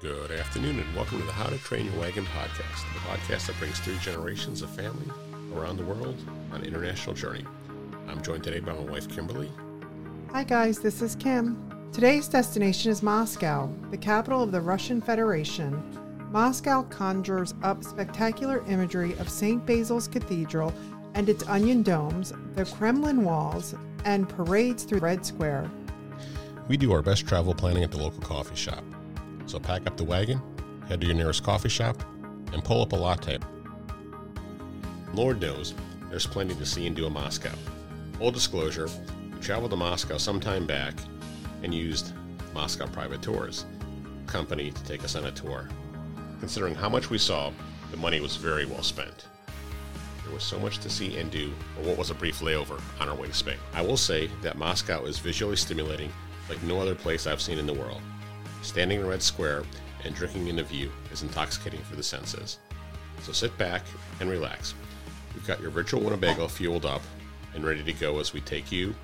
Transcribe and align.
Good 0.00 0.30
afternoon, 0.30 0.78
and 0.78 0.96
welcome 0.96 1.20
to 1.20 1.26
the 1.26 1.32
How 1.32 1.50
to 1.50 1.58
Train 1.58 1.84
Your 1.84 2.00
Wagon 2.00 2.24
podcast, 2.24 2.90
the 2.94 3.00
podcast 3.00 3.48
that 3.48 3.58
brings 3.58 3.78
three 3.80 3.98
generations 3.98 4.62
of 4.62 4.70
family 4.70 5.04
around 5.54 5.76
the 5.76 5.84
world 5.84 6.16
on 6.54 6.60
an 6.60 6.66
international 6.66 7.14
journey. 7.14 7.44
I'm 8.08 8.22
joined 8.22 8.42
today 8.42 8.60
by 8.60 8.72
my 8.72 8.80
wife, 8.80 9.14
Kimberly. 9.14 9.52
Hi, 10.32 10.42
guys, 10.42 10.78
this 10.78 11.02
is 11.02 11.16
Kim. 11.16 11.70
Today's 11.92 12.28
destination 12.28 12.90
is 12.90 13.02
Moscow, 13.02 13.70
the 13.90 13.98
capital 13.98 14.42
of 14.42 14.52
the 14.52 14.60
Russian 14.62 15.02
Federation. 15.02 15.82
Moscow 16.30 16.84
conjures 16.84 17.52
up 17.62 17.84
spectacular 17.84 18.64
imagery 18.68 19.12
of 19.18 19.28
St. 19.28 19.66
Basil's 19.66 20.08
Cathedral 20.08 20.72
and 21.12 21.28
its 21.28 21.46
onion 21.46 21.82
domes, 21.82 22.32
the 22.54 22.64
Kremlin 22.64 23.22
walls, 23.22 23.74
and 24.06 24.26
parades 24.30 24.84
through 24.84 25.00
Red 25.00 25.26
Square. 25.26 25.70
We 26.68 26.78
do 26.78 26.90
our 26.90 27.02
best 27.02 27.28
travel 27.28 27.52
planning 27.52 27.84
at 27.84 27.90
the 27.90 27.98
local 27.98 28.22
coffee 28.22 28.56
shop. 28.56 28.82
So 29.50 29.58
pack 29.58 29.84
up 29.88 29.96
the 29.96 30.04
wagon, 30.04 30.40
head 30.86 31.00
to 31.00 31.08
your 31.08 31.16
nearest 31.16 31.42
coffee 31.42 31.68
shop, 31.68 32.00
and 32.52 32.62
pull 32.62 32.82
up 32.82 32.92
a 32.92 32.96
latte. 32.96 33.40
Lord 35.12 35.40
knows 35.40 35.74
there's 36.08 36.24
plenty 36.24 36.54
to 36.54 36.64
see 36.64 36.86
and 36.86 36.94
do 36.94 37.04
in 37.04 37.12
Moscow. 37.12 37.50
Full 38.18 38.30
disclosure, 38.30 38.88
we 39.34 39.40
traveled 39.40 39.72
to 39.72 39.76
Moscow 39.76 40.18
some 40.18 40.38
time 40.38 40.68
back 40.68 40.94
and 41.64 41.74
used 41.74 42.12
Moscow 42.54 42.86
Private 42.86 43.22
Tours 43.22 43.64
company 44.28 44.70
to 44.70 44.84
take 44.84 45.02
us 45.02 45.16
on 45.16 45.24
a 45.24 45.32
tour. 45.32 45.68
Considering 46.38 46.76
how 46.76 46.88
much 46.88 47.10
we 47.10 47.18
saw, 47.18 47.50
the 47.90 47.96
money 47.96 48.20
was 48.20 48.36
very 48.36 48.66
well 48.66 48.84
spent. 48.84 49.26
There 50.24 50.32
was 50.32 50.44
so 50.44 50.60
much 50.60 50.78
to 50.78 50.88
see 50.88 51.18
and 51.18 51.28
do 51.28 51.52
for 51.74 51.88
what 51.88 51.98
was 51.98 52.10
a 52.10 52.14
brief 52.14 52.38
layover 52.38 52.80
on 53.00 53.08
our 53.08 53.16
way 53.16 53.26
to 53.26 53.34
Spain. 53.34 53.58
I 53.74 53.82
will 53.82 53.96
say 53.96 54.30
that 54.42 54.58
Moscow 54.58 55.06
is 55.06 55.18
visually 55.18 55.56
stimulating 55.56 56.12
like 56.48 56.62
no 56.62 56.80
other 56.80 56.94
place 56.94 57.26
I've 57.26 57.40
seen 57.40 57.58
in 57.58 57.66
the 57.66 57.74
world. 57.74 58.00
Standing 58.62 59.00
in 59.00 59.06
Red 59.06 59.22
Square 59.22 59.64
and 60.04 60.14
drinking 60.14 60.48
in 60.48 60.56
the 60.56 60.62
view 60.62 60.90
is 61.12 61.22
intoxicating 61.22 61.80
for 61.80 61.96
the 61.96 62.02
senses. 62.02 62.58
So 63.22 63.32
sit 63.32 63.56
back 63.58 63.82
and 64.20 64.30
relax. 64.30 64.74
We've 65.34 65.46
got 65.46 65.60
your 65.60 65.70
virtual 65.70 66.00
Winnebago 66.00 66.48
fueled 66.48 66.86
up 66.86 67.02
and 67.54 67.64
ready 67.64 67.82
to 67.82 67.92
go 67.92 68.18
as 68.18 68.32
we 68.32 68.40
take 68.40 68.70
you, 68.70 68.94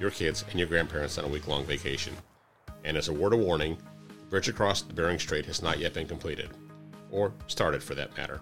your 0.00 0.10
kids, 0.10 0.44
and 0.50 0.58
your 0.58 0.68
grandparents 0.68 1.18
on 1.18 1.24
a 1.24 1.28
week 1.28 1.46
long 1.46 1.64
vacation. 1.64 2.14
And 2.84 2.96
as 2.96 3.08
a 3.08 3.12
word 3.12 3.32
of 3.32 3.40
warning, 3.40 3.76
the 4.08 4.26
bridge 4.26 4.48
across 4.48 4.82
the 4.82 4.92
Bering 4.92 5.18
Strait 5.18 5.46
has 5.46 5.62
not 5.62 5.78
yet 5.78 5.94
been 5.94 6.08
completed, 6.08 6.50
or 7.10 7.32
started 7.46 7.82
for 7.82 7.94
that 7.94 8.16
matter. 8.16 8.40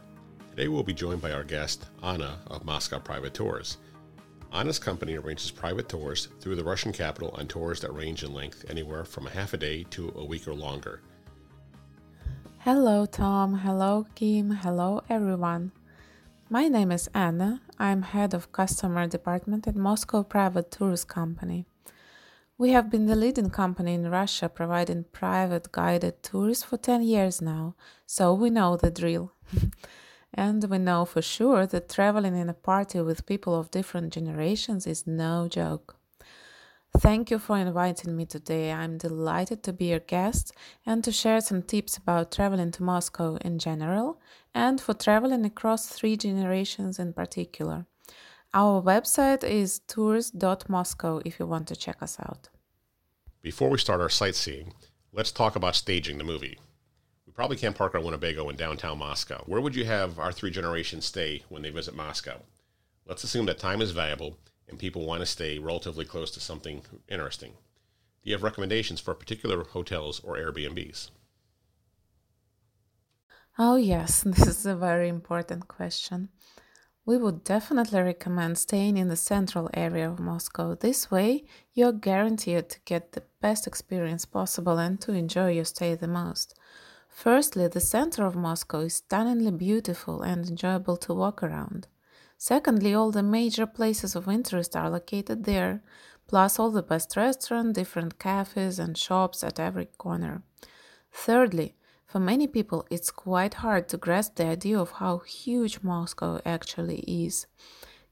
Today 0.51 0.69
we'll 0.69 0.83
be 0.83 0.95
joined 0.95 1.21
by 1.21 1.33
our 1.33 1.45
guest, 1.45 1.87
Anna 2.03 2.39
of 2.47 2.65
Moscow 2.65 2.99
Private 2.99 3.35
Tours. 3.35 3.77
Anna's 4.53 4.81
company 4.81 5.17
arranges 5.17 5.51
private 5.51 5.89
tours 5.89 6.29
through 6.41 6.57
the 6.57 6.65
Russian 6.65 6.93
capital 6.93 7.31
on 7.39 7.47
tours 7.47 7.81
that 7.81 7.95
range 7.95 8.25
in 8.25 8.35
length 8.35 8.65
anywhere 8.69 9.05
from 9.05 9.29
a 9.29 9.31
half 9.31 9.55
a 9.55 9.57
day 9.57 9.85
to 9.91 10.13
a 10.17 10.25
week 10.25 10.49
or 10.49 10.55
longer. 10.55 11.01
Hello, 12.59 13.07
Tom. 13.07 13.55
Hello, 13.59 14.07
Kim. 14.17 14.51
Hello, 14.51 15.03
everyone. 15.09 15.71
My 16.49 16.67
name 16.67 16.91
is 16.91 17.09
Anna. 17.15 17.63
I'm 17.79 18.03
head 18.03 18.35
of 18.35 18.51
customer 18.51 19.07
department 19.07 19.69
at 19.69 19.77
Moscow 19.77 20.25
Private 20.25 20.73
Tours 20.73 21.05
Company. 21.05 21.65
We 22.59 22.73
have 22.73 22.91
been 22.91 23.07
the 23.07 23.17
leading 23.17 23.51
company 23.51 23.95
in 23.95 24.11
Russia 24.11 24.49
providing 24.49 25.05
private 25.13 25.71
guided 25.71 26.25
tours 26.25 26.65
for 26.65 26.77
10 26.77 27.03
years 27.05 27.41
now, 27.41 27.77
so 28.05 28.35
we 28.35 28.51
know 28.51 28.77
the 28.77 28.91
drill. 28.91 29.33
And 30.33 30.63
we 30.65 30.79
know 30.79 31.05
for 31.05 31.23
sure 31.23 31.67
that 31.67 31.89
traveling 31.89 32.37
in 32.37 32.49
a 32.49 32.55
party 32.55 33.01
with 33.01 33.27
people 33.27 33.59
of 33.59 33.71
different 33.71 34.13
generations 34.13 34.87
is 34.87 35.07
no 35.07 35.49
joke. 35.49 35.97
Thank 36.99 37.31
you 37.31 37.39
for 37.39 37.57
inviting 37.57 38.17
me 38.17 38.27
today. 38.27 38.73
I'm 38.73 38.99
delighted 38.99 39.63
to 39.63 39.73
be 39.73 39.87
your 39.87 40.01
guest 40.01 40.53
and 40.85 41.05
to 41.05 41.13
share 41.13 41.41
some 41.41 41.63
tips 41.63 41.97
about 41.97 42.33
traveling 42.33 42.73
to 42.73 42.83
Moscow 42.83 43.37
in 43.37 43.59
general 43.59 44.21
and 44.55 44.81
for 44.81 44.93
traveling 44.93 45.45
across 45.45 45.87
three 45.87 46.17
generations 46.17 46.99
in 46.99 47.13
particular. 47.13 47.87
Our 48.53 48.83
website 48.83 49.45
is 49.45 49.79
tours.moscow 49.87 51.23
if 51.25 51.39
you 51.39 51.47
want 51.47 51.69
to 51.69 51.77
check 51.77 52.03
us 52.03 52.19
out. 52.19 52.49
Before 53.41 53.71
we 53.71 53.79
start 53.79 54.01
our 54.01 54.09
sightseeing, 54.09 54.73
let's 55.13 55.31
talk 55.31 55.55
about 55.55 55.77
staging 55.77 56.19
the 56.19 56.25
movie. 56.25 56.59
We 57.31 57.35
probably 57.35 57.59
can't 57.59 57.77
park 57.77 57.95
our 57.95 58.01
Winnebago 58.01 58.49
in 58.49 58.57
downtown 58.57 58.99
Moscow. 58.99 59.45
Where 59.47 59.61
would 59.61 59.77
you 59.77 59.85
have 59.85 60.19
our 60.19 60.33
three 60.33 60.51
generations 60.51 61.07
stay 61.07 61.45
when 61.49 61.63
they 61.63 61.71
visit 61.71 61.95
Moscow? 61.95 62.41
Let's 63.07 63.23
assume 63.23 63.47
that 63.47 63.61
time 63.61 63.81
is 63.81 63.93
valuable 63.93 64.37
and 64.69 64.81
people 64.81 65.07
want 65.07 65.21
to 65.21 65.27
stay 65.27 65.61
relatively 65.61 66.05
close 66.05 66.33
to 66.33 66.41
something 66.41 66.83
interesting. 67.09 67.53
Do 67.53 68.31
you 68.31 68.33
have 68.33 68.43
recommendations 68.43 68.99
for 68.99 69.15
particular 69.15 69.63
hotels 69.63 70.19
or 70.25 70.39
Airbnbs? 70.39 71.11
Oh, 73.57 73.77
yes, 73.77 74.23
this 74.27 74.49
is 74.49 74.67
a 74.67 74.75
very 74.75 75.09
important 75.09 75.69
question. 75.69 76.31
We 77.07 77.17
would 77.17 77.45
definitely 77.45 78.01
recommend 78.01 78.59
staying 78.59 78.97
in 78.97 79.07
the 79.07 79.15
central 79.15 79.71
area 79.73 80.11
of 80.11 80.19
Moscow. 80.19 80.75
This 80.75 81.13
way, 81.13 81.45
you're 81.75 81.93
guaranteed 81.93 82.71
to 82.71 82.81
get 82.85 83.13
the 83.13 83.23
best 83.41 83.69
experience 83.69 84.25
possible 84.25 84.79
and 84.79 85.01
to 85.03 85.13
enjoy 85.13 85.53
your 85.53 85.65
stay 85.65 85.95
the 85.95 86.09
most. 86.09 86.57
Firstly, 87.11 87.69
the 87.69 87.81
center 87.81 88.25
of 88.25 88.35
Moscow 88.35 88.81
is 88.81 88.95
stunningly 88.95 89.51
beautiful 89.51 90.23
and 90.23 90.49
enjoyable 90.49 90.97
to 90.99 91.13
walk 91.15 91.43
around. 91.43 91.87
Secondly, 92.39 92.95
all 92.95 93.11
the 93.11 93.23
major 93.23 93.67
places 93.67 94.17
of 94.17 94.27
interest 94.27 94.75
are 94.75 94.89
located 94.89 95.45
there, 95.45 95.83
plus 96.27 96.59
all 96.59 96.71
the 96.71 96.83
best 96.83 97.15
restaurants, 97.17 97.75
different 97.75 98.19
cafes, 98.19 98.79
and 98.79 98.97
shops 98.97 99.45
at 99.45 99.61
every 99.61 99.87
corner. 99.99 100.43
Thirdly, 101.13 101.75
for 102.07 102.19
many 102.19 102.47
people, 102.47 102.87
it's 102.91 103.11
quite 103.11 103.55
hard 103.55 103.89
to 103.89 103.97
grasp 103.97 104.37
the 104.37 104.47
idea 104.47 104.79
of 104.79 104.93
how 104.93 105.19
huge 105.19 105.81
Moscow 105.83 106.41
actually 106.45 107.01
is. 107.01 107.47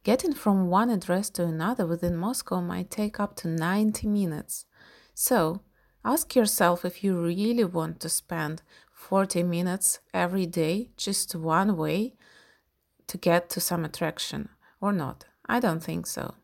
Getting 0.05 0.35
from 0.35 0.69
one 0.69 0.91
address 0.91 1.31
to 1.31 1.45
another 1.45 1.87
within 1.87 2.17
Moscow 2.17 2.61
might 2.61 2.91
take 2.91 3.19
up 3.19 3.35
to 3.37 3.49
90 3.49 4.07
minutes. 4.07 4.67
So, 5.15 5.63
ask 6.05 6.37
yourself 6.37 6.85
if 6.85 7.03
you 7.03 7.21
really 7.21 7.65
want 7.65 7.99
to 8.01 8.09
spend 8.09 8.63
40 9.09 9.43
minutes 9.43 10.01
every 10.13 10.45
day, 10.45 10.91
just 10.99 11.35
one 11.35 11.79
way 11.79 12.13
to 13.07 13.17
get 13.17 13.49
to 13.49 13.59
some 13.59 13.83
attraction 13.87 14.51
or 14.83 14.93
not? 14.93 15.25
I 15.47 15.61
don't 15.61 15.83
think 15.83 16.07
so. 16.07 16.35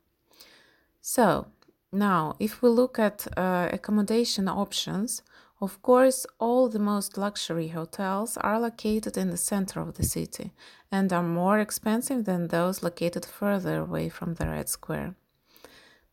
So, 1.03 1.49
now 1.93 2.37
if 2.39 2.63
we 2.63 2.71
look 2.71 2.99
at 2.99 3.27
uh, 3.37 3.69
accommodation 3.71 4.49
options, 4.49 5.21
of 5.61 5.83
course, 5.83 6.25
all 6.39 6.71
the 6.71 6.79
most 6.79 7.19
luxury 7.19 7.69
hotels 7.69 8.39
are 8.39 8.59
located 8.59 9.19
in 9.19 9.29
the 9.29 9.37
center 9.37 9.81
of 9.81 9.95
the 9.95 10.03
city 10.03 10.53
and 10.91 11.13
are 11.13 11.23
more 11.23 11.59
expensive 11.59 12.25
than 12.25 12.49
those 12.49 12.83
located 12.83 13.27
further 13.27 13.81
away 13.81 14.09
from 14.09 14.35
the 14.35 14.47
Red 14.47 14.71
Square. 14.71 15.17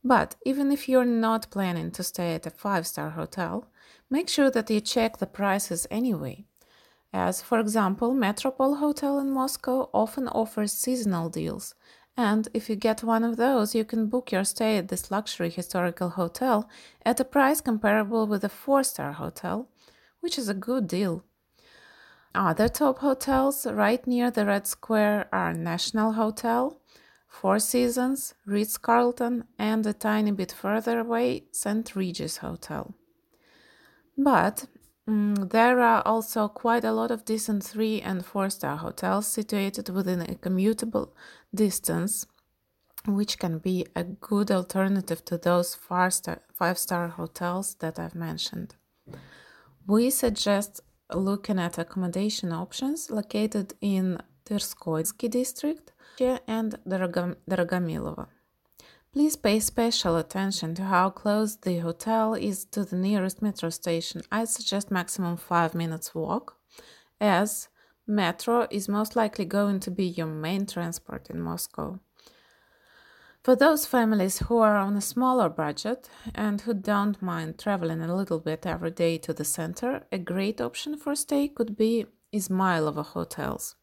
But 0.04 0.36
even 0.46 0.70
if 0.74 0.90
you're 0.90 1.06
not 1.06 1.50
planning 1.50 1.92
to 1.92 2.04
stay 2.04 2.36
at 2.36 2.46
a 2.46 2.50
five 2.50 2.86
star 2.86 3.12
hotel, 3.12 3.71
make 4.12 4.30
sure 4.30 4.52
that 4.52 4.70
you 4.70 4.82
check 4.82 5.18
the 5.18 5.26
prices 5.26 5.88
anyway. 5.90 6.46
As, 7.14 7.42
for 7.42 7.60
example, 7.60 8.14
Metropole 8.14 8.76
Hotel 8.76 9.18
in 9.18 9.32
Moscow 9.32 9.90
often 9.94 10.28
offers 10.28 10.72
seasonal 10.72 11.30
deals, 11.30 11.74
and 12.16 12.48
if 12.54 12.70
you 12.70 12.76
get 12.76 13.04
one 13.04 13.24
of 13.24 13.38
those, 13.38 13.74
you 13.74 13.84
can 13.84 14.08
book 14.08 14.32
your 14.32 14.44
stay 14.44 14.78
at 14.78 14.90
this 14.90 15.10
luxury 15.10 15.50
historical 15.50 16.10
hotel 16.10 16.70
at 17.06 17.20
a 17.20 17.26
price 17.26 17.62
comparable 17.62 18.28
with 18.28 18.44
a 18.44 18.50
four 18.50 18.84
star 18.84 19.14
hotel, 19.14 19.70
which 20.20 20.38
is 20.38 20.50
a 20.50 20.54
good 20.54 20.88
deal. 20.88 21.24
Other 22.34 22.70
top 22.70 23.00
hotels 23.00 23.66
right 23.66 24.06
near 24.08 24.32
the 24.32 24.46
Red 24.46 24.68
Square 24.68 25.28
are 25.34 25.54
National 25.54 26.14
Hotel, 26.14 26.80
Four 27.28 27.60
Seasons, 27.60 28.36
Ritz 28.46 28.78
Carlton, 28.78 29.46
and 29.58 29.86
a 29.86 29.94
tiny 29.94 30.32
bit 30.32 30.52
further 30.52 31.00
away, 31.00 31.46
St. 31.52 31.94
Regis 31.96 32.38
Hotel. 32.38 32.94
But 34.24 34.68
mm, 35.10 35.50
there 35.50 35.80
are 35.80 36.04
also 36.06 36.48
quite 36.48 36.84
a 36.84 36.92
lot 36.92 37.12
of 37.12 37.26
decent 37.26 37.64
three 37.64 38.02
and 38.02 38.24
four 38.24 38.50
star 38.50 38.78
hotels 38.78 39.26
situated 39.28 39.90
within 39.90 40.22
a 40.22 40.36
commutable 40.36 41.10
distance, 41.54 42.28
which 43.08 43.40
can 43.40 43.58
be 43.58 43.88
a 43.96 44.04
good 44.04 44.52
alternative 44.52 45.26
to 45.26 45.38
those 45.38 45.76
five 45.76 46.78
star 46.78 47.08
hotels 47.08 47.76
that 47.80 47.98
I've 47.98 48.16
mentioned. 48.16 48.76
We 49.88 50.12
suggest 50.12 50.82
looking 51.14 51.60
at 51.60 51.80
accommodation 51.80 52.52
options 52.52 53.10
located 53.10 53.74
in 53.82 54.20
Tverskoyski 54.46 55.30
district 55.30 55.94
and 56.48 56.78
Dorogomilova. 56.88 58.28
Please 59.14 59.36
pay 59.36 59.60
special 59.60 60.16
attention 60.16 60.74
to 60.74 60.86
how 60.86 61.10
close 61.10 61.58
the 61.58 61.80
hotel 61.80 62.34
is 62.34 62.64
to 62.64 62.86
the 62.86 62.96
nearest 62.96 63.42
metro 63.42 63.70
station. 63.70 64.22
I 64.32 64.46
suggest 64.46 64.90
maximum 64.90 65.36
5 65.36 65.76
minutes 65.76 66.16
walk, 66.16 66.56
as 67.20 67.68
metro 68.08 68.68
is 68.72 68.88
most 68.88 69.18
likely 69.18 69.44
going 69.44 69.82
to 69.82 69.92
be 69.92 70.06
your 70.06 70.28
main 70.28 70.66
transport 70.66 71.30
in 71.30 71.42
Moscow. 71.42 72.00
For 73.44 73.54
those 73.54 73.86
families 73.86 74.40
who 74.40 74.60
are 74.60 74.78
on 74.78 74.96
a 74.96 75.02
smaller 75.02 75.50
budget 75.50 76.10
and 76.34 76.62
who 76.62 76.74
don't 76.74 77.22
mind 77.22 77.60
traveling 77.60 78.02
a 78.02 78.16
little 78.16 78.40
bit 78.40 78.66
every 78.66 78.92
day 78.92 79.18
to 79.18 79.34
the 79.34 79.44
center, 79.44 80.04
a 80.14 80.20
great 80.20 80.62
option 80.62 80.96
for 80.96 81.16
stay 81.16 81.50
could 81.50 81.76
be 81.76 82.06
Izmailovo 82.34 83.04
hotels. 83.04 83.76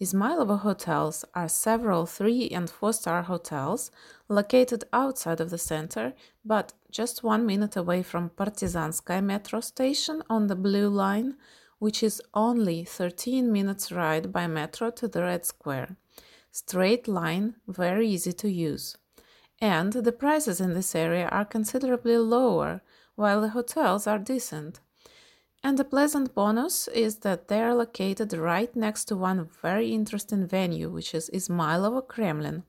Izmailovo 0.00 0.58
hotels 0.60 1.24
are 1.34 1.48
several 1.48 2.06
three 2.06 2.48
and 2.48 2.68
four 2.68 2.92
star 2.92 3.22
hotels 3.22 3.90
located 4.28 4.84
outside 4.92 5.40
of 5.40 5.50
the 5.50 5.58
center, 5.58 6.14
but 6.44 6.72
just 6.90 7.22
one 7.22 7.46
minute 7.46 7.76
away 7.76 8.02
from 8.02 8.30
Partizanskaya 8.30 9.22
metro 9.22 9.60
station 9.60 10.22
on 10.28 10.48
the 10.48 10.56
Blue 10.56 10.88
Line, 10.88 11.36
which 11.78 12.02
is 12.02 12.22
only 12.34 12.84
13 12.84 13.52
minutes 13.52 13.92
ride 13.92 14.32
by 14.32 14.46
metro 14.46 14.90
to 14.90 15.06
the 15.08 15.22
Red 15.22 15.44
Square 15.46 15.96
straight 16.54 17.08
line, 17.08 17.56
very 17.66 18.08
easy 18.08 18.32
to 18.32 18.48
use. 18.48 18.96
And 19.60 19.92
the 19.92 20.12
prices 20.12 20.60
in 20.60 20.74
this 20.74 20.94
area 20.94 21.28
are 21.28 21.44
considerably 21.44 22.16
lower, 22.16 22.80
while 23.16 23.40
the 23.40 23.48
hotels 23.48 24.06
are 24.06 24.20
decent. 24.20 24.78
And 25.66 25.80
a 25.80 25.84
pleasant 25.84 26.34
bonus 26.34 26.88
is 26.88 27.20
that 27.20 27.48
they 27.48 27.62
are 27.62 27.74
located 27.74 28.34
right 28.34 28.76
next 28.76 29.06
to 29.06 29.16
one 29.16 29.48
very 29.62 29.94
interesting 29.94 30.46
venue, 30.46 30.90
which 30.90 31.14
is 31.14 31.30
Izmailovo 31.32 32.06
Kremlin. 32.06 32.64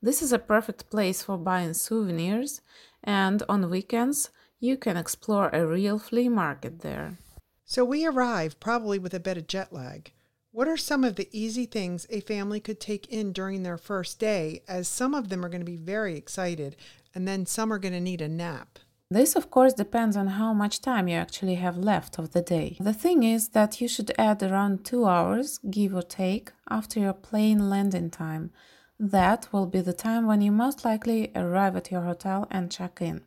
This 0.00 0.22
is 0.22 0.32
a 0.32 0.38
perfect 0.38 0.88
place 0.88 1.24
for 1.24 1.38
buying 1.38 1.74
souvenirs, 1.74 2.60
and 3.02 3.42
on 3.48 3.68
weekends 3.68 4.30
you 4.60 4.76
can 4.76 4.96
explore 4.96 5.48
a 5.48 5.66
real 5.66 5.98
flea 5.98 6.28
market 6.28 6.82
there. 6.82 7.18
So 7.64 7.84
we 7.84 8.06
arrive 8.06 8.60
probably 8.60 9.00
with 9.00 9.12
a 9.12 9.18
bit 9.18 9.36
of 9.36 9.48
jet 9.48 9.72
lag. 9.72 10.12
What 10.52 10.68
are 10.68 10.76
some 10.76 11.02
of 11.02 11.16
the 11.16 11.28
easy 11.32 11.66
things 11.66 12.06
a 12.10 12.20
family 12.20 12.60
could 12.60 12.78
take 12.78 13.08
in 13.08 13.32
during 13.32 13.64
their 13.64 13.76
first 13.76 14.20
day, 14.20 14.62
as 14.68 14.86
some 14.86 15.14
of 15.14 15.30
them 15.30 15.44
are 15.44 15.48
going 15.48 15.62
to 15.62 15.72
be 15.72 15.76
very 15.76 16.16
excited 16.16 16.76
and 17.12 17.26
then 17.26 17.44
some 17.44 17.72
are 17.72 17.80
going 17.80 17.94
to 17.94 18.00
need 18.00 18.20
a 18.20 18.28
nap? 18.28 18.78
This, 19.08 19.36
of 19.36 19.50
course, 19.52 19.72
depends 19.72 20.16
on 20.16 20.26
how 20.26 20.52
much 20.52 20.80
time 20.80 21.06
you 21.06 21.14
actually 21.14 21.54
have 21.56 21.78
left 21.78 22.18
of 22.18 22.32
the 22.32 22.42
day. 22.42 22.76
The 22.80 22.92
thing 22.92 23.22
is 23.22 23.50
that 23.50 23.80
you 23.80 23.86
should 23.86 24.12
add 24.18 24.42
around 24.42 24.84
two 24.84 25.06
hours, 25.06 25.58
give 25.70 25.94
or 25.94 26.02
take, 26.02 26.50
after 26.68 26.98
your 26.98 27.12
plane 27.12 27.70
landing 27.70 28.10
time. 28.10 28.50
That 28.98 29.48
will 29.52 29.66
be 29.66 29.80
the 29.80 29.92
time 29.92 30.26
when 30.26 30.40
you 30.40 30.50
most 30.50 30.84
likely 30.84 31.30
arrive 31.36 31.76
at 31.76 31.92
your 31.92 32.00
hotel 32.02 32.48
and 32.50 32.72
check 32.72 33.00
in. 33.00 33.22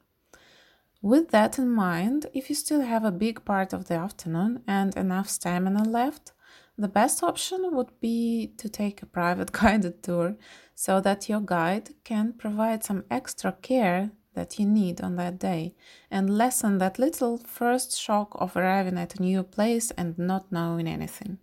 With 1.01 1.29
that 1.29 1.57
in 1.57 1.69
mind, 1.69 2.25
if 2.33 2.49
you 2.49 2.55
still 2.55 2.81
have 2.81 3.05
a 3.05 3.11
big 3.11 3.45
part 3.45 3.71
of 3.71 3.85
the 3.85 3.93
afternoon 3.93 4.63
and 4.67 4.93
enough 4.97 5.29
stamina 5.29 5.85
left, 5.85 6.33
the 6.77 6.89
best 6.89 7.23
option 7.23 7.69
would 7.71 7.97
be 8.01 8.51
to 8.57 8.67
take 8.67 9.01
a 9.01 9.05
private 9.05 9.51
guided 9.61 10.03
tour 10.03 10.35
so 10.75 10.99
that 10.99 11.29
your 11.29 11.39
guide 11.39 11.91
can 12.03 12.33
provide 12.33 12.83
some 12.83 13.05
extra 13.09 13.53
care 13.53 14.11
that 14.39 14.57
you 14.57 14.65
need 14.65 15.01
on 15.01 15.17
that 15.17 15.37
day 15.37 15.75
and 16.09 16.37
lessen 16.37 16.77
that 16.77 16.97
little 16.97 17.37
first 17.37 17.99
shock 17.99 18.29
of 18.39 18.55
arriving 18.55 18.97
at 18.97 19.15
a 19.15 19.21
new 19.21 19.43
place 19.43 19.91
and 19.91 20.17
not 20.17 20.49
knowing 20.49 20.87
anything. 20.87 21.37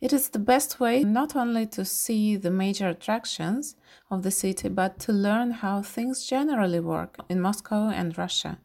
It 0.00 0.12
is 0.12 0.30
the 0.30 0.40
best 0.52 0.80
way 0.80 1.04
not 1.04 1.36
only 1.36 1.66
to 1.66 1.84
see 1.84 2.34
the 2.36 2.50
major 2.50 2.88
attractions 2.88 3.76
of 4.10 4.24
the 4.24 4.32
city, 4.32 4.68
but 4.68 4.98
to 5.04 5.12
learn 5.12 5.50
how 5.62 5.82
things 5.82 6.26
generally 6.26 6.80
work 6.80 7.12
in 7.28 7.40
Moscow 7.40 7.90
and 7.90 8.18
Russia. 8.18 8.58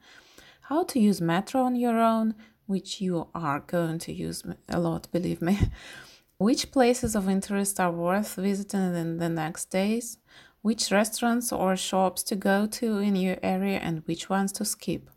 How 0.61 0.83
to 0.85 0.99
use 0.99 1.21
metro 1.21 1.61
on 1.61 1.75
your 1.75 1.99
own, 1.99 2.33
which 2.65 2.99
you 2.99 3.27
are 3.35 3.59
going 3.59 3.99
to 3.99 4.11
use 4.11 4.41
a 4.69 4.79
lot, 4.79 5.11
believe 5.11 5.41
me. 5.41 5.59
Which 6.37 6.71
places 6.71 7.15
of 7.15 7.29
interest 7.29 7.79
are 7.79 7.91
worth 7.93 8.35
visiting 8.35 8.93
in 8.95 9.19
the 9.19 9.29
next 9.29 9.65
days? 9.69 10.17
Which 10.65 10.89
restaurants 10.89 11.51
or 11.51 11.75
shops 11.75 12.23
to 12.23 12.35
go 12.35 12.65
to 12.65 12.97
in 12.97 13.15
your 13.15 13.37
area 13.43 13.77
and 13.77 14.01
which 14.07 14.31
ones 14.31 14.51
to 14.53 14.65
skip? 14.65 15.11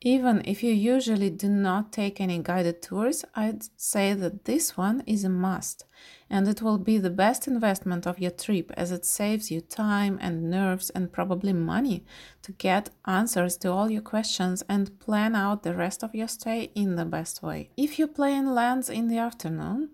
Even 0.00 0.40
if 0.46 0.62
you 0.62 0.72
usually 0.72 1.28
do 1.28 1.50
not 1.50 1.92
take 1.92 2.22
any 2.22 2.38
guided 2.42 2.80
tours, 2.80 3.22
I'd 3.34 3.64
say 3.78 4.14
that 4.14 4.46
this 4.46 4.74
one 4.74 5.02
is 5.06 5.24
a 5.24 5.28
must, 5.28 5.84
and 6.30 6.48
it 6.48 6.62
will 6.62 6.78
be 6.78 6.96
the 6.96 7.10
best 7.10 7.46
investment 7.46 8.06
of 8.06 8.18
your 8.18 8.30
trip 8.30 8.72
as 8.78 8.92
it 8.92 9.04
saves 9.04 9.50
you 9.50 9.60
time 9.60 10.18
and 10.22 10.48
nerves 10.48 10.88
and 10.88 11.12
probably 11.12 11.52
money 11.52 12.06
to 12.40 12.52
get 12.52 12.88
answers 13.04 13.58
to 13.58 13.70
all 13.70 13.90
your 13.90 14.00
questions 14.00 14.62
and 14.70 14.98
plan 15.00 15.34
out 15.34 15.64
the 15.64 15.74
rest 15.74 16.02
of 16.02 16.14
your 16.14 16.28
stay 16.28 16.70
in 16.74 16.96
the 16.96 17.04
best 17.04 17.42
way. 17.42 17.68
If 17.76 17.98
your 17.98 18.08
plane 18.08 18.54
lands 18.54 18.88
in 18.88 19.08
the 19.08 19.18
afternoon, 19.18 19.90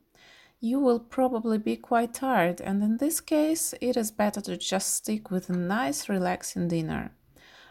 you 0.62 0.80
will 0.80 1.00
probably 1.00 1.58
be 1.58 1.76
quite 1.76 2.14
tired, 2.14 2.62
and 2.62 2.82
in 2.82 2.96
this 2.96 3.20
case, 3.20 3.74
it 3.82 3.98
is 3.98 4.10
better 4.10 4.40
to 4.40 4.56
just 4.56 4.94
stick 4.94 5.30
with 5.30 5.50
a 5.50 5.56
nice, 5.56 6.08
relaxing 6.08 6.68
dinner 6.68 7.12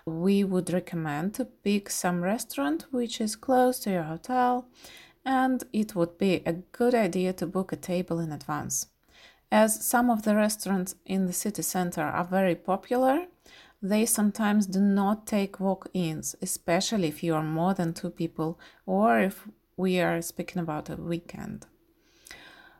we 0.06 0.44
would 0.44 0.72
recommend 0.74 1.34
to 1.36 1.46
pick 1.46 1.90
some 1.90 2.22
restaurant 2.22 2.86
which 2.92 3.22
is 3.22 3.36
close 3.36 3.80
to 3.80 3.92
your 3.92 4.04
hotel 4.04 4.68
and 5.26 5.64
it 5.72 5.96
would 5.96 6.18
be 6.18 6.42
a 6.46 6.54
good 6.54 6.96
idea 6.96 7.32
to 7.34 7.46
book 7.46 7.72
a 7.72 7.76
table 7.76 8.20
in 8.20 8.32
advance. 8.32 8.88
As 9.52 9.86
some 9.86 10.10
of 10.10 10.24
the 10.24 10.36
restaurants 10.36 10.96
in 11.06 11.28
the 11.28 11.34
city 11.34 11.62
center 11.62 12.02
are 12.02 12.24
very 12.24 12.56
popular, 12.56 13.28
they 13.82 14.06
sometimes 14.06 14.66
do 14.66 14.80
not 14.80 15.28
take 15.28 15.60
walk 15.60 15.90
ins, 15.94 16.36
especially 16.42 17.08
if 17.08 17.24
you 17.24 17.36
are 17.36 17.44
more 17.44 17.74
than 17.74 17.94
two 17.94 18.10
people 18.10 18.60
or 18.86 19.20
if 19.20 19.48
we 19.78 20.00
are 20.00 20.22
speaking 20.22 20.62
about 20.62 20.90
a 20.90 20.96
weekend. 20.96 21.66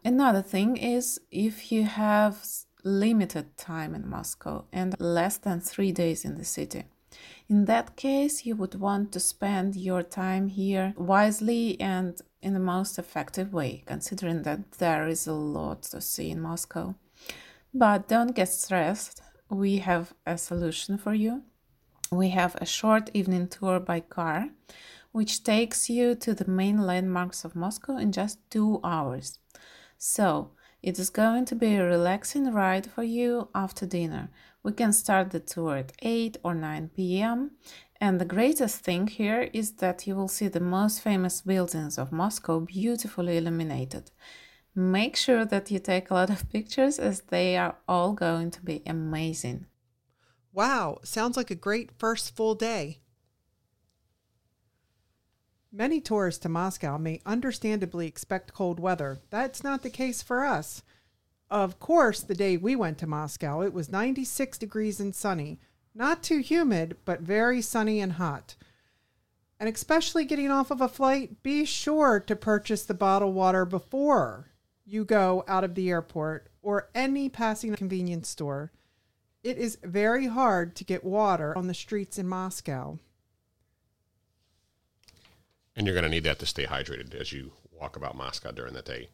Another 0.04 0.42
thing 0.42 0.78
is 0.78 1.20
if 1.30 1.72
you 1.72 1.84
have 1.84 2.44
limited 2.84 3.56
time 3.56 3.94
in 3.94 4.10
Moscow 4.10 4.66
and 4.74 5.00
less 5.00 5.38
than 5.38 5.60
three 5.60 5.92
days 5.92 6.26
in 6.26 6.38
the 6.38 6.46
city. 6.46 6.86
In 7.48 7.66
that 7.66 7.96
case, 7.96 8.46
you 8.46 8.56
would 8.56 8.76
want 8.76 9.12
to 9.12 9.20
spend 9.20 9.76
your 9.76 10.02
time 10.02 10.48
here 10.48 10.94
wisely 10.98 11.80
and 11.80 12.20
in 12.42 12.54
the 12.54 12.60
most 12.60 12.98
effective 12.98 13.54
way, 13.54 13.84
considering 13.86 14.42
that 14.44 14.72
there 14.74 15.08
is 15.08 15.28
a 15.28 15.34
lot 15.34 15.84
to 15.84 16.02
see 16.02 16.32
in 16.32 16.42
Moscow. 16.42 16.96
But 17.74 18.08
don't 18.08 18.36
get 18.36 18.50
stressed, 18.50 19.22
we 19.50 19.78
have 19.78 20.14
a 20.26 20.38
solution 20.38 20.98
for 20.98 21.14
you. 21.14 21.44
We 22.12 22.30
have 22.30 22.56
a 22.56 22.66
short 22.66 23.12
evening 23.14 23.50
tour 23.50 23.80
by 23.80 24.00
car, 24.00 24.50
which 25.12 25.44
takes 25.44 25.90
you 25.90 26.16
to 26.16 26.34
the 26.34 26.50
main 26.50 26.82
landmarks 26.82 27.46
of 27.46 27.56
Moscow 27.56 27.98
in 27.98 28.12
just 28.12 28.40
two 28.50 28.80
hours. 28.84 29.38
So, 30.04 30.54
it 30.82 30.98
is 30.98 31.12
going 31.12 31.46
to 31.46 31.56
be 31.56 31.76
a 31.76 31.86
relaxing 31.86 32.52
ride 32.52 32.90
for 32.90 33.04
you 33.04 33.50
after 33.54 33.86
dinner 33.86 34.32
we 34.64 34.72
can 34.72 34.94
start 34.94 35.32
the 35.32 35.40
tour 35.40 35.78
at 35.78 35.94
8 36.02 36.38
or 36.44 36.54
9 36.54 36.92
pm. 36.96 37.52
And 38.00 38.20
the 38.20 38.26
greatest 38.26 38.84
thing 38.84 39.08
here 39.08 39.50
is 39.54 39.74
that 39.74 40.08
you 40.08 40.16
will 40.16 40.28
see 40.28 40.48
the 40.48 40.60
most 40.60 41.02
famous 41.02 41.42
buildings 41.42 41.98
of 41.98 42.12
Moscow 42.12 42.60
beautifully 42.60 43.38
illuminated. 43.38 44.12
Make 44.74 45.16
sure 45.16 45.46
that 45.46 45.70
you 45.70 45.80
take 45.80 46.10
a 46.10 46.14
lot 46.14 46.30
of 46.30 46.50
pictures 46.50 46.98
as 46.98 47.22
they 47.22 47.58
are 47.58 47.78
all 47.88 48.14
going 48.14 48.52
to 48.52 48.62
be 48.62 48.82
amazing. 48.86 49.68
Wow, 50.54 51.00
sounds 51.04 51.38
like 51.38 51.52
a 51.52 51.56
great 51.56 51.92
first 51.98 52.36
full 52.36 52.56
day. 52.56 53.01
Many 55.74 56.02
tourists 56.02 56.42
to 56.42 56.50
Moscow 56.50 56.98
may 56.98 57.22
understandably 57.26 58.06
expect 58.06 58.54
cold 58.54 58.78
weather. 58.78 59.20
That's 59.30 59.64
not 59.64 59.84
the 59.84 59.90
case 59.90 60.22
for 60.22 60.44
us. 60.44 60.84
Of 61.50 61.80
course, 61.80 62.20
the 62.22 62.36
day 62.36 62.58
we 62.58 62.76
went 62.76 62.98
to 62.98 63.08
Moscow, 63.08 63.62
it 63.62 63.74
was 63.74 63.90
96 63.90 64.58
degrees 64.58 65.00
and 65.00 65.16
sunny. 65.16 65.60
Not 65.96 66.24
too 66.24 66.40
humid, 66.40 66.98
but 67.06 67.22
very 67.22 67.62
sunny 67.62 68.02
and 68.02 68.14
hot. 68.14 68.56
And 69.62 69.70
especially 69.70 70.26
getting 70.26 70.52
off 70.52 70.72
of 70.72 70.82
a 70.82 70.90
flight, 70.90 71.42
be 71.42 71.64
sure 71.64 72.20
to 72.20 72.36
purchase 72.36 72.84
the 72.84 72.94
bottled 72.94 73.36
water 73.36 73.66
before 73.66 74.48
you 74.86 75.06
go 75.06 75.46
out 75.48 75.64
of 75.64 75.76
the 75.76 75.90
airport 75.90 76.50
or 76.62 76.90
any 76.94 77.30
passing 77.30 77.76
convenience 77.76 78.28
store. 78.28 78.74
It 79.42 79.58
is 79.58 79.78
very 79.84 80.28
hard 80.28 80.76
to 80.76 80.84
get 80.84 81.06
water 81.06 81.58
on 81.58 81.68
the 81.68 81.74
streets 81.74 82.18
in 82.18 82.28
Moscow. 82.28 83.00
And 85.76 85.86
you're 85.86 85.96
going 85.96 86.04
to 86.04 86.10
need 86.10 86.24
that 86.24 86.40
to 86.40 86.46
stay 86.46 86.66
hydrated 86.66 87.14
as 87.16 87.32
you 87.32 87.54
walk 87.72 87.96
about 87.96 88.16
Moscow 88.16 88.52
during 88.52 88.74
the 88.74 88.82
day. 88.82 89.10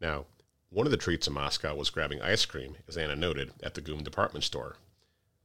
Now, 0.00 0.24
one 0.70 0.86
of 0.86 0.90
the 0.90 0.96
treats 0.96 1.26
in 1.26 1.34
Moscow 1.34 1.74
was 1.74 1.90
grabbing 1.90 2.20
ice 2.20 2.44
cream, 2.44 2.76
as 2.88 2.96
Anna 2.96 3.14
noted, 3.14 3.52
at 3.62 3.74
the 3.74 3.80
GUM 3.80 4.02
department 4.02 4.44
store. 4.44 4.76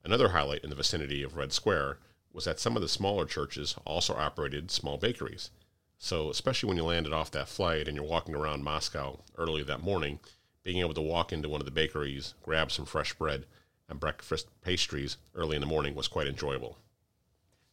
Another 0.04 0.30
highlight 0.30 0.64
in 0.64 0.70
the 0.70 0.76
vicinity 0.76 1.22
of 1.22 1.36
Red 1.36 1.54
Square 1.54 2.00
was 2.34 2.46
that 2.46 2.60
some 2.60 2.76
of 2.76 2.82
the 2.82 2.88
smaller 2.88 3.26
churches 3.26 3.76
also 3.86 4.16
operated 4.16 4.72
small 4.72 4.98
bakeries. 4.98 5.52
So, 5.98 6.30
especially 6.30 6.70
when 6.70 6.78
you 6.78 6.84
landed 6.84 7.14
off 7.14 7.30
that 7.32 7.50
flight 7.50 7.88
and 7.88 7.96
you're 7.96 8.06
walking 8.06 8.34
around 8.34 8.64
Moscow 8.64 9.20
early 9.38 9.64
that 9.64 9.84
morning, 9.84 10.20
being 10.64 10.78
able 10.78 10.94
to 10.94 11.02
walk 11.02 11.34
into 11.34 11.50
one 11.50 11.62
of 11.62 11.66
the 11.66 11.72
bakeries, 11.72 12.34
grab 12.42 12.72
some 12.72 12.86
fresh 12.86 13.14
bread 13.14 13.46
and 13.90 14.00
breakfast 14.00 14.48
pastries 14.62 15.18
early 15.36 15.56
in 15.56 15.62
the 15.62 15.68
morning 15.68 15.96
was 15.96 16.08
quite 16.08 16.28
enjoyable. 16.28 16.78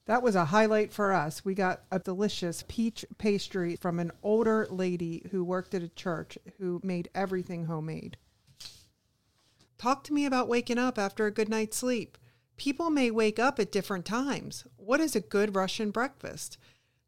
That 0.07 0.23
was 0.23 0.37
a 0.37 0.47
highlight 0.47 0.93
for 0.93 1.13
us. 1.13 1.45
We 1.45 1.55
got 1.55 1.83
a 1.91 1.99
delicious 1.99 2.65
peach 2.69 3.05
pastry 3.19 3.77
from 3.77 3.99
an 3.99 4.13
older 4.23 4.67
lady 4.71 5.27
who 5.31 5.45
worked 5.45 5.75
at 5.75 5.83
a 5.83 5.89
church 5.89 6.39
who 6.59 6.81
made 6.83 7.11
everything 7.15 7.67
homemade. 7.67 8.17
Talk 9.79 10.05
to 10.05 10.13
me 10.13 10.25
about 10.25 10.49
waking 10.49 10.79
up 10.79 10.99
after 10.99 11.27
a 11.27 11.33
good 11.33 11.49
night's 11.49 11.77
sleep. 11.77 12.17
People 12.57 12.89
may 12.89 13.11
wake 13.11 13.39
up 13.39 13.59
at 13.59 13.73
different 13.73 14.07
times. 14.07 14.65
What 14.77 15.01
is 15.01 15.15
a 15.15 15.21
good 15.21 15.55
Russian 15.55 15.91
breakfast? 15.91 16.57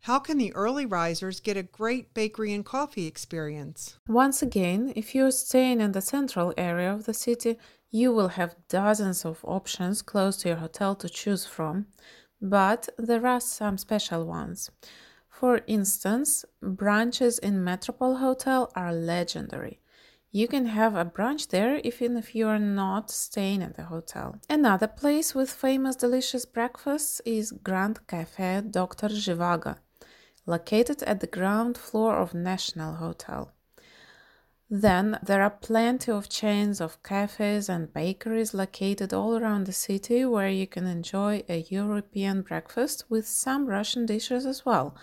How 0.02 0.18
can 0.18 0.36
the 0.36 0.54
early 0.54 0.84
risers 0.84 1.40
get 1.40 1.56
a 1.56 1.62
great 1.62 2.14
bakery 2.14 2.52
and 2.52 2.64
coffee 2.64 3.06
experience? 3.06 3.96
Once 4.06 4.42
again, 4.42 4.92
if 4.94 5.14
you're 5.14 5.30
staying 5.30 5.80
in 5.80 5.92
the 5.92 6.00
central 6.00 6.52
area 6.56 6.92
of 6.92 7.06
the 7.06 7.14
city, 7.14 7.58
you 7.90 8.12
will 8.12 8.28
have 8.28 8.56
dozens 8.68 9.24
of 9.24 9.44
options 9.44 10.02
close 10.02 10.36
to 10.38 10.48
your 10.48 10.58
hotel 10.58 10.94
to 10.96 11.08
choose 11.08 11.46
from, 11.46 11.86
but 12.40 12.88
there 12.98 13.26
are 13.26 13.40
some 13.40 13.78
special 13.78 14.24
ones. 14.24 14.70
For 15.28 15.60
instance, 15.66 16.44
brunches 16.62 17.38
in 17.38 17.62
Metropole 17.62 18.16
Hotel 18.16 18.70
are 18.74 18.92
legendary. 18.92 19.80
You 20.30 20.46
can 20.46 20.66
have 20.66 20.94
a 20.94 21.04
brunch 21.04 21.48
there 21.48 21.80
even 21.84 22.16
if 22.16 22.34
you're 22.34 22.58
not 22.58 23.10
staying 23.10 23.62
at 23.62 23.76
the 23.76 23.84
hotel. 23.84 24.40
Another 24.50 24.88
place 24.88 25.34
with 25.34 25.50
famous 25.50 25.96
delicious 25.96 26.44
breakfasts 26.44 27.20
is 27.24 27.52
Grand 27.52 28.06
Cafe 28.06 28.62
Dr. 28.70 29.08
Zhivago 29.08 29.76
located 30.48 31.02
at 31.02 31.20
the 31.20 31.26
ground 31.26 31.76
floor 31.76 32.16
of 32.16 32.32
National 32.34 32.94
Hotel. 32.94 33.52
Then 34.70 35.18
there 35.22 35.42
are 35.42 35.50
plenty 35.50 36.12
of 36.12 36.28
chains 36.28 36.80
of 36.80 37.02
cafes 37.02 37.70
and 37.70 37.92
bakeries 37.92 38.52
located 38.52 39.14
all 39.14 39.36
around 39.38 39.64
the 39.64 39.72
city 39.72 40.26
where 40.26 40.50
you 40.50 40.66
can 40.66 40.86
enjoy 40.86 41.42
a 41.48 41.64
European 41.70 42.42
breakfast 42.42 43.04
with 43.08 43.26
some 43.26 43.66
Russian 43.66 44.04
dishes 44.04 44.44
as 44.44 44.66
well. 44.66 44.94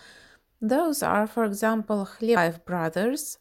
Those 0.61 1.01
are, 1.01 1.25
for 1.25 1.45
example, 1.45 2.05
Khlebaev 2.05 2.63
Brothers 2.63 3.39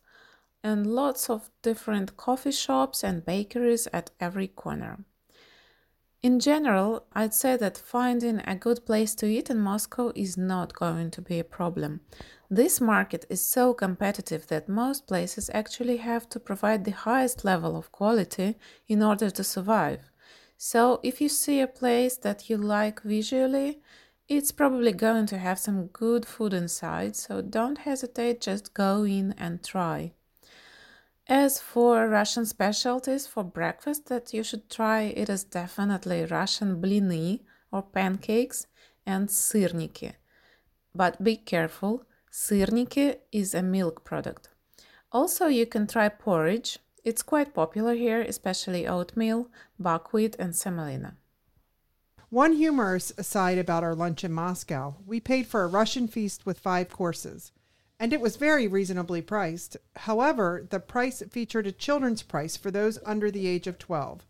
and 0.63 0.87
lots 0.87 1.29
of 1.29 1.51
different 1.61 2.17
coffee 2.17 2.53
shops 2.53 3.05
and 3.05 3.25
bakeries 3.25 3.87
at 3.93 4.11
every 4.19 4.49
corner. 4.49 5.05
In 6.23 6.41
general, 6.41 7.05
I'd 7.13 7.35
say 7.35 7.55
that 7.59 7.77
finding 7.77 8.41
a 8.47 8.57
good 8.57 8.87
place 8.87 9.15
to 9.17 9.27
eat 9.27 9.51
in 9.51 9.61
Moscow 9.61 10.11
is 10.15 10.39
not 10.39 10.73
going 10.73 11.11
to 11.11 11.21
be 11.21 11.39
a 11.39 11.45
problem. 11.45 12.01
This 12.55 12.81
market 12.81 13.25
is 13.29 13.45
so 13.45 13.75
competitive 13.75 14.47
that 14.47 14.69
most 14.69 15.09
places 15.09 15.51
actually 15.53 15.97
have 15.97 16.29
to 16.29 16.39
provide 16.39 16.85
the 16.85 16.93
highest 16.93 17.45
level 17.45 17.77
of 17.77 17.91
quality 17.91 18.55
in 18.87 19.03
order 19.03 19.29
to 19.29 19.43
survive. 19.43 20.09
So, 20.57 21.01
if 21.03 21.21
you 21.21 21.29
see 21.29 21.61
a 21.61 21.67
place 21.67 22.17
that 22.19 22.49
you 22.49 22.57
like 22.57 23.03
visually, 23.03 23.81
it's 24.29 24.53
probably 24.53 24.93
going 24.93 25.27
to 25.27 25.39
have 25.39 25.59
some 25.59 25.89
good 25.89 26.25
food 26.25 26.55
inside, 26.55 27.17
so 27.17 27.43
don't 27.43 27.79
hesitate, 27.79 28.41
just 28.41 28.73
go 28.73 29.03
in 29.03 29.35
and 29.37 29.61
try. 29.65 30.13
As 31.27 31.59
for 31.59 32.09
Russian 32.09 32.47
specialties 32.47 33.27
for 33.27 33.43
breakfast 33.43 34.07
that 34.07 34.33
you 34.33 34.45
should 34.45 34.71
try, 34.71 35.13
it 35.17 35.29
is 35.29 35.43
definitely 35.43 36.25
Russian 36.25 36.81
blini 36.81 37.41
or 37.73 37.83
pancakes 37.83 38.69
and 39.05 39.29
syrniki. 39.29 40.13
But 40.95 41.25
be 41.25 41.35
careful, 41.35 42.05
syrniki 42.35 43.19
is 43.31 43.55
a 43.55 43.63
milk 43.63 44.03
product. 44.03 44.49
Also, 45.13 45.47
you 45.47 45.65
can 45.65 45.87
try 45.87 46.09
porridge. 46.09 46.81
It's 47.05 47.23
quite 47.23 47.55
popular 47.55 47.95
here, 47.95 48.23
especially 48.23 48.89
oatmeal, 48.89 49.51
buckwheat, 49.79 50.35
and 50.37 50.53
semolina. 50.57 51.17
One 52.31 52.55
humorous 52.55 53.13
aside 53.17 53.59
about 53.59 53.85
our 53.85 53.95
lunch 53.95 54.25
in 54.25 54.33
Moscow 54.33 54.97
we 55.07 55.21
paid 55.21 55.47
for 55.47 55.63
a 55.63 55.69
Russian 55.69 56.09
feast 56.09 56.45
with 56.45 56.59
five 56.59 56.89
courses 56.89 57.53
and 58.01 58.13
it 58.13 58.21
was 58.21 58.35
very 58.35 58.67
reasonably 58.67 59.23
priced. 59.23 59.77
However, 59.95 60.67
the 60.69 60.81
price 60.81 61.23
featured 61.31 61.69
a 61.69 61.73
children's 61.73 62.25
price 62.25 62.57
for 62.57 62.73
those 62.73 62.99
under 63.07 63.31
the 63.31 63.47
age 63.47 63.69
of 63.69 63.79
12, 63.79 64.27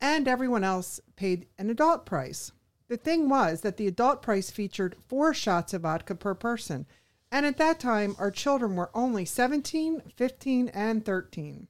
and 0.00 0.28
everyone 0.28 0.62
else 0.62 1.00
paid 1.16 1.46
an 1.58 1.68
adult 1.68 2.06
price. 2.06 2.52
The 2.86 2.96
thing 2.96 3.28
was 3.28 3.62
that 3.62 3.78
the 3.78 3.88
adult 3.88 4.22
price 4.22 4.52
featured 4.52 4.96
four 5.08 5.34
shots 5.34 5.74
of 5.74 5.82
vodka 5.82 6.14
per 6.14 6.34
person, 6.34 6.86
and 7.32 7.44
at 7.44 7.56
that 7.56 7.80
time 7.80 8.14
our 8.20 8.30
children 8.30 8.76
were 8.76 8.90
only 8.94 9.24
17, 9.24 10.02
15, 10.14 10.68
and 10.68 11.04
13. 11.04 11.66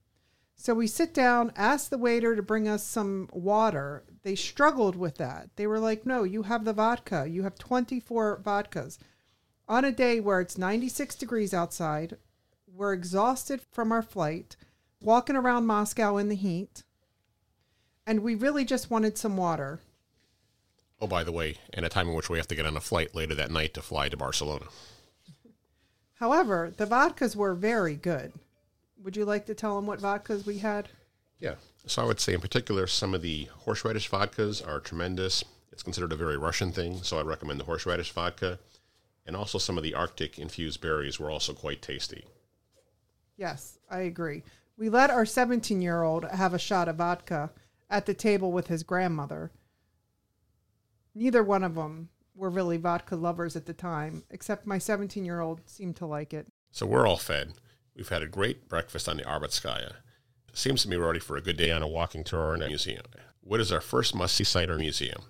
So 0.54 0.74
we 0.74 0.86
sit 0.86 1.14
down, 1.14 1.52
ask 1.56 1.88
the 1.88 1.96
waiter 1.96 2.36
to 2.36 2.42
bring 2.42 2.68
us 2.68 2.84
some 2.84 3.30
water. 3.32 4.04
They 4.22 4.34
struggled 4.34 4.94
with 4.94 5.16
that. 5.16 5.48
They 5.56 5.66
were 5.66 5.80
like, 5.80 6.04
no, 6.04 6.22
you 6.22 6.42
have 6.42 6.64
the 6.64 6.74
vodka. 6.74 7.26
You 7.26 7.42
have 7.44 7.58
24 7.58 8.42
vodkas 8.44 8.98
on 9.68 9.84
a 9.84 9.92
day 9.92 10.20
where 10.20 10.40
it's 10.40 10.58
96 10.58 11.14
degrees 11.14 11.54
outside, 11.54 12.16
we're 12.66 12.92
exhausted 12.92 13.60
from 13.70 13.92
our 13.92 14.02
flight, 14.02 14.56
walking 15.00 15.36
around 15.36 15.66
Moscow 15.66 16.16
in 16.16 16.28
the 16.28 16.34
heat, 16.34 16.82
and 18.06 18.20
we 18.20 18.34
really 18.34 18.64
just 18.64 18.90
wanted 18.90 19.16
some 19.16 19.36
water. 19.36 19.80
Oh, 21.00 21.06
by 21.06 21.24
the 21.24 21.32
way, 21.32 21.56
and 21.72 21.86
a 21.86 21.88
time 21.88 22.08
in 22.08 22.14
which 22.14 22.28
we 22.28 22.38
have 22.38 22.48
to 22.48 22.54
get 22.54 22.66
on 22.66 22.76
a 22.76 22.80
flight 22.80 23.14
later 23.14 23.34
that 23.34 23.50
night 23.50 23.74
to 23.74 23.82
fly 23.82 24.08
to 24.08 24.16
Barcelona. 24.16 24.66
However, 26.22 26.72
the 26.76 26.86
vodkas 26.86 27.34
were 27.34 27.52
very 27.52 27.96
good. 27.96 28.32
Would 29.02 29.16
you 29.16 29.24
like 29.24 29.44
to 29.46 29.56
tell 29.56 29.74
them 29.74 29.88
what 29.88 29.98
vodkas 29.98 30.46
we 30.46 30.58
had? 30.58 30.88
Yeah. 31.40 31.56
So 31.84 32.00
I 32.00 32.04
would 32.04 32.20
say, 32.20 32.32
in 32.32 32.40
particular, 32.40 32.86
some 32.86 33.12
of 33.12 33.22
the 33.22 33.48
horseradish 33.64 34.08
vodkas 34.08 34.64
are 34.64 34.78
tremendous. 34.78 35.42
It's 35.72 35.82
considered 35.82 36.12
a 36.12 36.16
very 36.16 36.36
Russian 36.36 36.70
thing, 36.70 37.02
so 37.02 37.18
I 37.18 37.22
recommend 37.22 37.58
the 37.58 37.64
horseradish 37.64 38.12
vodka 38.12 38.60
and 39.26 39.34
also 39.34 39.58
some 39.58 39.76
of 39.76 39.82
the 39.82 39.94
Arctic 39.94 40.38
infused 40.38 40.80
berries 40.80 41.18
were 41.18 41.28
also 41.28 41.54
quite 41.54 41.82
tasty. 41.82 42.24
Yes, 43.36 43.80
I 43.90 44.02
agree. 44.02 44.44
We 44.76 44.88
let 44.88 45.10
our 45.10 45.26
17 45.26 45.82
year 45.82 46.04
old 46.04 46.24
have 46.26 46.54
a 46.54 46.58
shot 46.58 46.86
of 46.86 46.98
vodka 46.98 47.50
at 47.90 48.06
the 48.06 48.14
table 48.14 48.52
with 48.52 48.68
his 48.68 48.84
grandmother. 48.84 49.50
Neither 51.16 51.42
one 51.42 51.64
of 51.64 51.74
them 51.74 52.10
were 52.34 52.50
really 52.50 52.76
vodka 52.76 53.16
lovers 53.16 53.56
at 53.56 53.66
the 53.66 53.72
time, 53.72 54.24
except 54.30 54.66
my 54.66 54.78
17 54.78 55.24
year 55.24 55.40
old 55.40 55.60
seemed 55.66 55.96
to 55.96 56.06
like 56.06 56.32
it. 56.32 56.46
So 56.70 56.86
we're 56.86 57.06
all 57.06 57.16
fed. 57.16 57.54
We've 57.94 58.08
had 58.08 58.22
a 58.22 58.26
great 58.26 58.68
breakfast 58.68 59.08
on 59.08 59.18
the 59.18 59.24
Arbatskaya. 59.24 59.92
Seems 60.54 60.82
to 60.82 60.88
me 60.88 60.96
we're 60.96 61.06
ready 61.06 61.18
for 61.18 61.36
a 61.36 61.42
good 61.42 61.56
day 61.56 61.70
on 61.70 61.82
a 61.82 61.88
walking 61.88 62.24
tour 62.24 62.54
in 62.54 62.62
a 62.62 62.68
museum. 62.68 63.04
What 63.42 63.60
is 63.60 63.72
our 63.72 63.80
first 63.80 64.14
must 64.14 64.36
see 64.36 64.44
site 64.44 64.70
or 64.70 64.78
museum, 64.78 65.22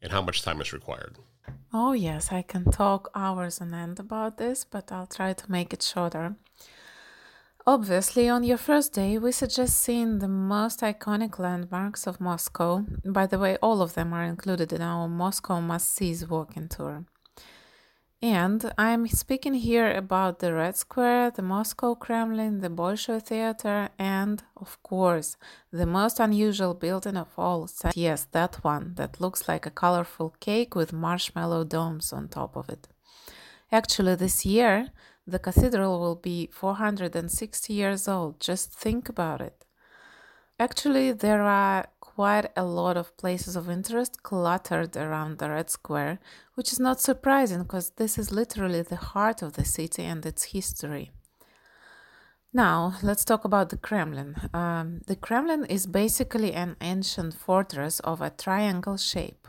and 0.00 0.12
how 0.12 0.22
much 0.22 0.42
time 0.42 0.60
is 0.60 0.72
required? 0.72 1.16
Oh, 1.72 1.92
yes, 1.92 2.30
I 2.32 2.42
can 2.42 2.64
talk 2.70 3.10
hours 3.14 3.60
on 3.60 3.74
end 3.74 3.98
about 3.98 4.38
this, 4.38 4.64
but 4.64 4.92
I'll 4.92 5.06
try 5.06 5.32
to 5.32 5.50
make 5.50 5.72
it 5.72 5.82
shorter. 5.82 6.36
Obviously, 7.68 8.28
on 8.28 8.44
your 8.44 8.58
first 8.58 8.92
day, 8.92 9.18
we 9.18 9.32
suggest 9.32 9.80
seeing 9.80 10.20
the 10.20 10.28
most 10.28 10.82
iconic 10.82 11.40
landmarks 11.40 12.06
of 12.06 12.20
Moscow. 12.20 12.84
By 13.04 13.26
the 13.26 13.40
way, 13.40 13.56
all 13.60 13.82
of 13.82 13.94
them 13.94 14.12
are 14.12 14.22
included 14.22 14.72
in 14.72 14.80
our 14.80 15.08
Moscow 15.08 15.60
Must 15.60 15.92
Sees 15.92 16.28
walking 16.28 16.68
tour. 16.68 17.06
And 18.22 18.72
I'm 18.78 19.08
speaking 19.08 19.54
here 19.54 19.90
about 19.90 20.38
the 20.38 20.54
Red 20.54 20.76
Square, 20.76 21.32
the 21.32 21.42
Moscow 21.42 21.96
Kremlin, 21.96 22.60
the 22.60 22.70
Bolshoi 22.70 23.20
Theater, 23.20 23.88
and, 23.98 24.44
of 24.56 24.80
course, 24.84 25.36
the 25.72 25.86
most 25.86 26.20
unusual 26.20 26.72
building 26.72 27.16
of 27.16 27.36
all. 27.36 27.68
Yes, 27.96 28.28
that 28.30 28.62
one 28.62 28.94
that 28.94 29.20
looks 29.20 29.48
like 29.48 29.66
a 29.66 29.70
colorful 29.70 30.36
cake 30.38 30.76
with 30.76 30.92
marshmallow 30.92 31.64
domes 31.64 32.12
on 32.12 32.28
top 32.28 32.54
of 32.56 32.68
it. 32.68 32.86
Actually, 33.72 34.14
this 34.14 34.46
year, 34.46 34.90
the 35.26 35.38
cathedral 35.38 35.98
will 35.98 36.14
be 36.14 36.48
460 36.52 37.72
years 37.72 38.06
old. 38.06 38.40
Just 38.40 38.72
think 38.72 39.08
about 39.08 39.40
it. 39.40 39.64
Actually, 40.58 41.12
there 41.12 41.42
are 41.42 41.86
quite 42.00 42.46
a 42.56 42.64
lot 42.64 42.96
of 42.96 43.16
places 43.18 43.56
of 43.56 43.68
interest 43.68 44.22
cluttered 44.22 44.96
around 44.96 45.38
the 45.38 45.50
Red 45.50 45.68
Square, 45.68 46.18
which 46.54 46.72
is 46.72 46.80
not 46.80 47.00
surprising 47.00 47.62
because 47.62 47.90
this 47.90 48.16
is 48.16 48.32
literally 48.32 48.80
the 48.80 48.96
heart 48.96 49.42
of 49.42 49.52
the 49.54 49.64
city 49.64 50.04
and 50.04 50.24
its 50.24 50.44
history. 50.44 51.10
Now, 52.54 52.94
let's 53.02 53.24
talk 53.26 53.44
about 53.44 53.68
the 53.68 53.76
Kremlin. 53.76 54.34
Um, 54.54 55.02
the 55.06 55.16
Kremlin 55.16 55.66
is 55.66 55.86
basically 55.86 56.54
an 56.54 56.76
ancient 56.80 57.34
fortress 57.34 58.00
of 58.00 58.22
a 58.22 58.30
triangle 58.30 58.96
shape. 58.96 59.45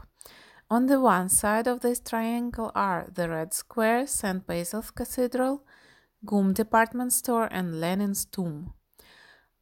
On 0.69 0.87
the 0.87 0.99
one 0.99 1.29
side 1.29 1.65
of 1.65 1.79
this 1.79 2.01
triangle 2.01 2.73
are 2.75 3.07
the 3.13 3.29
Red 3.29 3.53
Square, 3.53 4.07
St. 4.07 4.45
Basil's 4.45 4.91
Cathedral, 4.91 5.63
GUM 6.25 6.51
department 6.51 7.13
store, 7.13 7.47
and 7.51 7.79
Lenin's 7.79 8.25
tomb. 8.25 8.73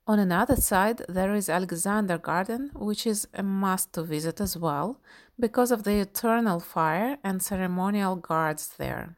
On 0.08 0.18
another 0.18 0.56
side, 0.56 1.04
there 1.08 1.36
is 1.36 1.48
Alexander 1.48 2.18
Garden, 2.18 2.72
which 2.74 3.06
is 3.06 3.28
a 3.36 3.44
must 3.44 3.94
to 3.94 4.02
visit 4.02 4.42
as 4.42 4.58
well 4.58 5.00
because 5.40 5.70
of 5.70 5.84
the 5.84 6.00
eternal 6.00 6.60
fire 6.60 7.20
and 7.24 7.40
ceremonial 7.42 8.16
guards 8.16 8.74
there. 8.78 9.16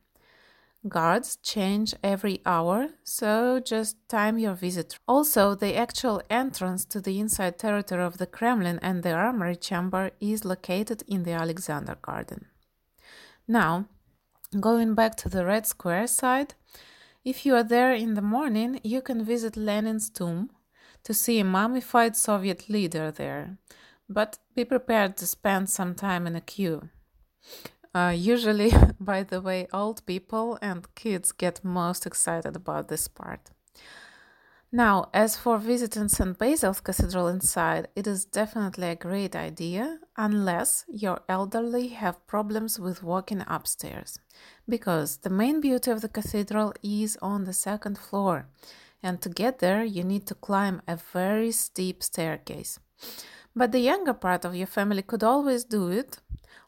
Guards 0.88 1.38
change 1.38 1.96
every 2.04 2.42
hour, 2.46 2.90
so 3.04 3.60
just 3.60 3.98
time 4.08 4.38
your 4.38 4.54
visit. 4.54 4.98
Also, 5.08 5.56
the 5.56 5.76
actual 5.76 6.22
entrance 6.30 6.86
to 6.86 7.02
the 7.02 7.20
inside 7.20 7.58
territory 7.58 8.04
of 8.04 8.20
the 8.20 8.28
Kremlin 8.28 8.80
and 8.82 9.04
the 9.04 9.12
armory 9.12 9.56
chamber 9.56 10.12
is 10.22 10.46
located 10.46 11.04
in 11.08 11.24
the 11.24 11.32
Alexander 11.32 11.98
Garden. 12.02 12.46
Now, 13.48 13.88
going 14.60 14.94
back 14.94 15.16
to 15.18 15.30
the 15.30 15.46
Red 15.46 15.66
Square 15.66 16.08
side, 16.08 16.54
if 17.26 17.46
you 17.46 17.56
are 17.56 17.64
there 17.64 17.94
in 17.94 18.14
the 18.14 18.22
morning, 18.22 18.80
you 18.84 19.02
can 19.02 19.26
visit 19.26 19.58
Lenin's 19.58 20.10
tomb 20.10 20.52
to 21.04 21.14
see 21.14 21.40
a 21.40 21.44
mummified 21.44 22.16
Soviet 22.16 22.70
leader 22.70 23.12
there, 23.12 23.58
but 24.08 24.38
be 24.56 24.64
prepared 24.64 25.18
to 25.18 25.26
spend 25.26 25.70
some 25.70 25.96
time 25.96 26.28
in 26.28 26.36
a 26.36 26.42
queue. 26.42 26.90
Uh, 27.98 28.12
usually, 28.12 28.72
by 29.00 29.24
the 29.24 29.42
way, 29.42 29.68
old 29.74 30.06
people 30.06 30.60
and 30.62 30.94
kids 30.94 31.32
get 31.32 31.63
most 31.63 32.06
excited 32.06 32.56
about 32.56 32.89
this 32.89 33.08
part. 33.08 33.50
Now, 34.72 35.10
as 35.13 35.36
for 35.36 35.58
visiting 35.58 36.08
St. 36.08 36.38
Basil's 36.38 36.80
Cathedral 36.80 37.27
inside, 37.27 37.88
it 37.96 38.06
is 38.06 38.25
definitely 38.25 38.89
a 38.89 39.04
great 39.08 39.36
idea 39.36 39.98
unless 40.16 40.86
your 40.88 41.22
elderly 41.27 41.88
have 41.88 42.27
problems 42.27 42.80
with 42.80 43.01
walking 43.01 43.44
upstairs, 43.48 44.20
because 44.70 45.18
the 45.18 45.32
main 45.32 45.60
beauty 45.60 45.89
of 45.89 46.01
the 46.01 46.10
cathedral 46.10 46.74
is 46.84 47.18
on 47.22 47.46
the 47.46 47.54
second 47.54 47.98
floor, 47.98 48.46
and 49.01 49.22
to 49.22 49.30
get 49.30 49.58
there 49.58 49.84
you 49.84 50.04
need 50.04 50.27
to 50.27 50.36
climb 50.36 50.82
a 50.88 50.98
very 51.13 51.51
steep 51.51 52.04
staircase. 52.04 52.80
But 53.56 53.72
the 53.72 53.80
younger 53.80 54.13
part 54.13 54.46
of 54.46 54.56
your 54.56 54.68
family 54.68 55.01
could 55.01 55.24
always 55.24 55.63
do 55.63 55.88
it, 55.89 56.20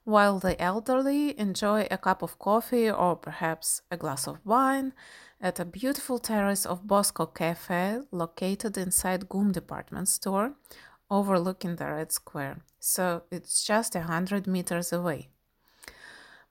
while 0.03 0.39
the 0.39 0.59
elderly 0.61 1.39
enjoy 1.39 1.87
a 1.91 1.97
cup 1.97 2.21
of 2.21 2.39
coffee 2.39 2.89
or 2.89 3.15
perhaps 3.15 3.81
a 3.91 3.97
glass 3.97 4.27
of 4.27 4.39
wine 4.45 4.93
at 5.41 5.59
a 5.59 5.65
beautiful 5.65 6.19
terrace 6.19 6.65
of 6.65 6.87
Bosco 6.87 7.25
Cafe 7.25 7.99
located 8.11 8.77
inside 8.77 9.29
GUM 9.29 9.51
department 9.51 10.07
store 10.07 10.53
overlooking 11.09 11.75
the 11.75 11.85
Red 11.85 12.11
Square. 12.11 12.61
So 12.79 13.23
it's 13.31 13.63
just 13.63 13.95
a 13.95 14.01
hundred 14.01 14.47
meters 14.47 14.93
away. 14.93 15.29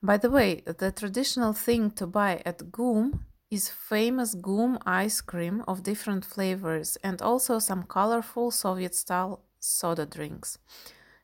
By 0.03 0.17
the 0.17 0.31
way, 0.31 0.63
the 0.65 0.93
traditional 0.93 1.53
thing 1.53 1.91
to 1.93 2.07
buy 2.07 2.43
at 2.47 2.71
GUM 2.71 3.27
is 3.51 3.69
famous 3.69 4.35
GUM 4.35 4.79
ice 4.87 5.21
cream 5.21 5.65
of 5.67 5.83
different 5.83 6.25
flavors 6.25 6.97
and 7.03 7.21
also 7.23 7.59
some 7.59 7.83
colorful 7.85 8.51
Soviet 8.51 8.95
style 8.95 9.43
soda 9.59 10.07
drinks. 10.07 10.59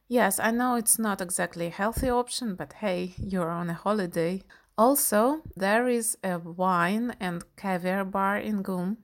Yes, 0.08 0.38
I 0.38 0.50
know 0.50 0.74
it's 0.74 0.98
not 0.98 1.22
exactly 1.22 1.66
a 1.68 1.70
healthy 1.70 2.10
option, 2.10 2.56
but 2.56 2.74
hey, 2.74 3.14
you're 3.16 3.50
on 3.50 3.70
a 3.70 3.74
holiday. 3.74 4.42
Also, 4.76 5.40
there 5.56 5.88
is 5.88 6.18
a 6.22 6.38
wine 6.38 7.16
and 7.20 7.42
caviar 7.56 8.04
bar 8.04 8.36
in 8.36 8.62
GUM, 8.62 8.98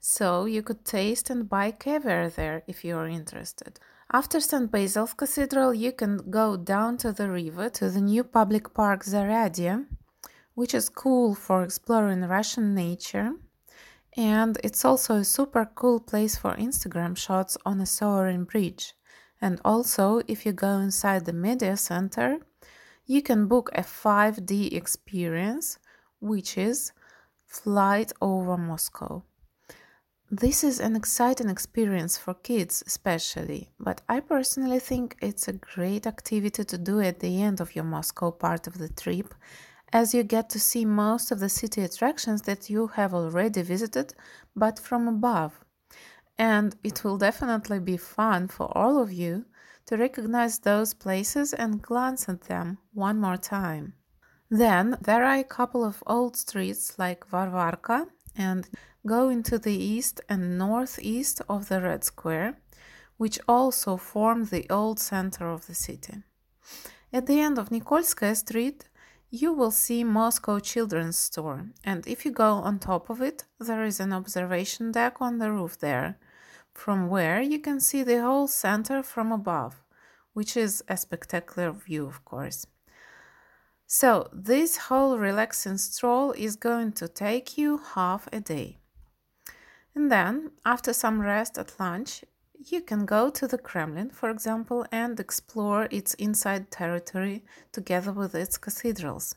so 0.00 0.46
you 0.46 0.62
could 0.62 0.86
taste 0.86 1.28
and 1.28 1.50
buy 1.50 1.70
caviar 1.70 2.30
there 2.30 2.62
if 2.66 2.82
you 2.82 2.96
are 2.96 3.06
interested. 3.06 3.78
After 4.10 4.40
St. 4.40 4.70
Basil's 4.70 5.12
Cathedral, 5.12 5.74
you 5.74 5.92
can 5.92 6.30
go 6.30 6.56
down 6.56 6.96
to 6.98 7.12
the 7.12 7.28
river 7.28 7.68
to 7.68 7.90
the 7.90 8.00
new 8.00 8.24
public 8.24 8.72
park 8.72 9.04
Zaryadye, 9.04 9.84
which 10.54 10.72
is 10.72 10.88
cool 10.88 11.34
for 11.34 11.62
exploring 11.62 12.22
Russian 12.22 12.74
nature. 12.74 13.32
And 14.16 14.58
it's 14.64 14.84
also 14.84 15.16
a 15.16 15.24
super 15.24 15.70
cool 15.74 16.00
place 16.00 16.36
for 16.38 16.54
Instagram 16.54 17.18
shots 17.18 17.58
on 17.66 17.80
a 17.82 17.86
soaring 17.86 18.44
bridge. 18.44 18.94
And 19.40 19.60
also, 19.64 20.20
if 20.26 20.44
you 20.44 20.52
go 20.52 20.78
inside 20.78 21.24
the 21.24 21.32
media 21.32 21.76
center, 21.76 22.38
you 23.06 23.22
can 23.22 23.46
book 23.46 23.70
a 23.74 23.82
5D 23.82 24.72
experience, 24.74 25.78
which 26.20 26.58
is 26.58 26.92
Flight 27.46 28.12
over 28.20 28.56
Moscow. 28.56 29.22
This 30.30 30.62
is 30.62 30.78
an 30.78 30.94
exciting 30.94 31.48
experience 31.48 32.18
for 32.18 32.34
kids, 32.34 32.82
especially, 32.86 33.70
but 33.80 34.02
I 34.10 34.20
personally 34.20 34.78
think 34.78 35.16
it's 35.22 35.48
a 35.48 35.54
great 35.54 36.06
activity 36.06 36.64
to 36.64 36.76
do 36.76 37.00
at 37.00 37.20
the 37.20 37.42
end 37.42 37.62
of 37.62 37.74
your 37.74 37.84
Moscow 37.84 38.30
part 38.30 38.66
of 38.66 38.76
the 38.76 38.90
trip, 38.90 39.34
as 39.90 40.12
you 40.12 40.22
get 40.22 40.50
to 40.50 40.60
see 40.60 40.84
most 40.84 41.30
of 41.30 41.40
the 41.40 41.48
city 41.48 41.80
attractions 41.80 42.42
that 42.42 42.68
you 42.68 42.88
have 42.88 43.14
already 43.14 43.62
visited, 43.62 44.12
but 44.54 44.78
from 44.78 45.08
above. 45.08 45.64
And 46.38 46.76
it 46.84 47.02
will 47.02 47.18
definitely 47.18 47.80
be 47.80 47.96
fun 47.96 48.48
for 48.48 48.66
all 48.78 49.02
of 49.02 49.12
you 49.12 49.44
to 49.86 49.96
recognize 49.96 50.58
those 50.58 50.94
places 50.94 51.52
and 51.52 51.82
glance 51.82 52.28
at 52.28 52.42
them 52.42 52.78
one 52.94 53.18
more 53.20 53.36
time. 53.36 53.94
Then 54.50 54.96
there 55.00 55.24
are 55.24 55.38
a 55.38 55.44
couple 55.44 55.84
of 55.84 56.02
old 56.06 56.36
streets 56.36 56.98
like 56.98 57.28
Varvarka 57.28 58.06
and 58.36 58.68
go 59.06 59.28
into 59.28 59.58
the 59.58 59.74
east 59.74 60.20
and 60.28 60.56
northeast 60.56 61.42
of 61.48 61.68
the 61.68 61.80
Red 61.80 62.04
Square, 62.04 62.58
which 63.16 63.40
also 63.48 63.96
form 63.96 64.44
the 64.44 64.66
old 64.70 65.00
center 65.00 65.50
of 65.50 65.66
the 65.66 65.74
city. 65.74 66.22
At 67.12 67.26
the 67.26 67.40
end 67.40 67.58
of 67.58 67.70
Nikolskaya 67.70 68.36
Street, 68.36 68.88
you 69.30 69.52
will 69.52 69.70
see 69.70 70.04
Moscow 70.04 70.58
Children's 70.58 71.18
Store, 71.18 71.66
and 71.84 72.06
if 72.06 72.24
you 72.24 72.30
go 72.30 72.52
on 72.52 72.78
top 72.78 73.10
of 73.10 73.20
it, 73.20 73.44
there 73.58 73.84
is 73.84 74.00
an 74.00 74.12
observation 74.12 74.92
deck 74.92 75.20
on 75.20 75.38
the 75.38 75.50
roof 75.52 75.78
there, 75.78 76.18
from 76.78 77.08
where 77.08 77.42
you 77.42 77.58
can 77.58 77.80
see 77.80 78.04
the 78.04 78.22
whole 78.22 78.46
center 78.46 79.02
from 79.02 79.32
above, 79.32 79.82
which 80.32 80.56
is 80.56 80.82
a 80.86 80.96
spectacular 80.96 81.72
view, 81.72 82.06
of 82.06 82.24
course. 82.24 82.66
So, 83.86 84.28
this 84.32 84.76
whole 84.86 85.18
relaxing 85.18 85.78
stroll 85.78 86.30
is 86.32 86.54
going 86.54 86.92
to 86.92 87.08
take 87.08 87.58
you 87.58 87.78
half 87.94 88.28
a 88.32 88.40
day. 88.40 88.78
And 89.92 90.12
then, 90.12 90.52
after 90.64 90.92
some 90.92 91.20
rest 91.20 91.58
at 91.58 91.80
lunch, 91.80 92.24
you 92.54 92.80
can 92.80 93.06
go 93.06 93.28
to 93.30 93.48
the 93.48 93.58
Kremlin, 93.58 94.10
for 94.10 94.30
example, 94.30 94.86
and 94.92 95.18
explore 95.18 95.88
its 95.90 96.14
inside 96.14 96.70
territory 96.70 97.44
together 97.72 98.12
with 98.12 98.36
its 98.36 98.56
cathedrals. 98.56 99.34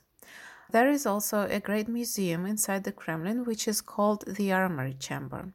There 0.71 0.91
is 0.91 1.07
also 1.07 1.47
a 1.49 1.59
great 1.59 1.87
museum 1.87 2.45
inside 2.45 2.83
the 2.83 2.91
Kremlin, 2.91 3.45
which 3.45 3.67
is 3.67 3.81
called 3.81 4.25
the 4.27 4.53
Armory 4.53 4.93
Chamber. 4.93 5.53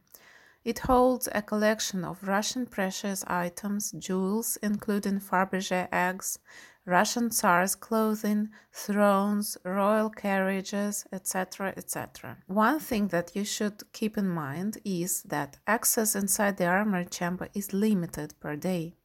It 0.67 0.81
holds 0.81 1.29
a 1.33 1.43
collection 1.43 2.05
of 2.05 2.27
Russian 2.27 2.67
precious 2.67 3.23
items, 3.29 3.93
jewels, 3.93 4.59
including 4.61 5.21
Fabergé 5.21 5.87
eggs, 5.93 6.41
Russian 6.85 7.31
Tsar's 7.31 7.77
clothing, 7.77 8.49
thrones, 8.73 9.57
royal 9.63 10.11
carriages, 10.11 11.07
etc., 11.13 11.73
etc. 11.77 12.39
One 12.49 12.81
thing 12.81 13.07
that 13.09 13.37
you 13.37 13.45
should 13.45 13.85
keep 13.93 14.19
in 14.19 14.29
mind 14.29 14.79
is 14.85 15.23
that 15.23 15.59
access 15.69 16.17
inside 16.17 16.57
the 16.57 16.67
armory 16.67 17.07
chamber 17.07 17.49
is 17.55 17.73
limited 17.73 18.35
per 18.41 18.57
day. 18.57 18.97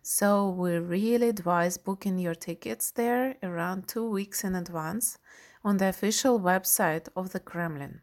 So 0.00 0.48
we 0.48 0.78
really 0.78 1.28
advise 1.28 1.76
booking 1.76 2.18
your 2.18 2.34
tickets 2.34 2.90
there 2.90 3.36
around 3.42 3.86
two 3.86 4.08
weeks 4.08 4.44
in 4.44 4.54
advance 4.54 5.18
on 5.62 5.76
the 5.76 5.88
official 5.88 6.40
website 6.40 7.08
of 7.14 7.32
the 7.32 7.40
Kremlin. 7.40 8.00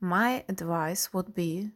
My 0.00 0.44
advice 0.48 1.12
would 1.12 1.34
be 1.34 1.72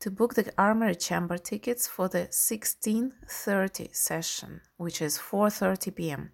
to 0.00 0.10
book 0.10 0.34
the 0.34 0.52
armory 0.58 0.94
chamber 0.94 1.38
tickets 1.38 1.86
for 1.86 2.08
the 2.08 2.26
1630 2.30 3.88
session, 3.92 4.60
which 4.76 5.00
is 5.00 5.18
4:30 5.18 5.94
p.m. 5.94 6.32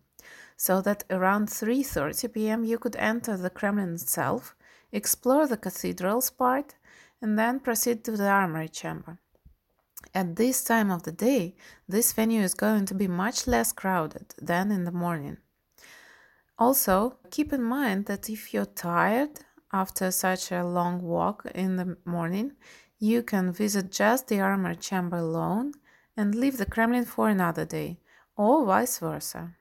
So 0.57 0.81
that 0.83 1.05
around 1.11 1.49
3:30 1.49 2.33
p.m. 2.33 2.65
you 2.65 2.79
could 2.79 2.97
enter 2.97 3.37
the 3.37 3.51
Kremlin 3.51 3.95
itself, 3.95 4.55
explore 4.93 5.47
the 5.47 5.57
cathedral's 5.57 6.31
part, 6.31 6.75
and 7.23 7.39
then 7.39 7.61
proceed 7.61 8.05
to 8.05 8.17
the 8.17 8.29
armory 8.29 8.69
chamber. 8.69 9.19
At 10.15 10.37
this 10.37 10.65
time 10.65 10.91
of 10.91 11.03
the 11.05 11.13
day, 11.13 11.55
this 11.89 12.13
venue 12.13 12.43
is 12.43 12.55
going 12.55 12.87
to 12.87 12.95
be 12.95 13.07
much 13.07 13.47
less 13.47 13.73
crowded 13.73 14.35
than 14.41 14.73
in 14.73 14.85
the 14.85 14.93
morning. 14.93 15.37
Also, 16.59 17.19
keep 17.31 17.53
in 17.53 17.63
mind 17.63 18.07
that 18.07 18.29
if 18.29 18.53
you're 18.53 18.67
tired 18.67 19.41
after 19.73 20.11
such 20.11 20.51
a 20.53 20.65
long 20.65 21.01
walk 21.01 21.47
in 21.55 21.77
the 21.77 21.97
morning, 22.05 22.53
you 23.03 23.23
can 23.23 23.51
visit 23.51 23.91
just 23.91 24.29
the 24.29 24.39
armor 24.39 24.75
chamber 24.75 25.17
alone 25.17 25.73
and 26.19 26.35
leave 26.35 26.59
the 26.59 26.67
Kremlin 26.67 27.07
for 27.07 27.31
another 27.31 27.65
day, 27.65 27.99
or 28.37 28.67
vice 28.67 28.99
versa. 28.99 29.55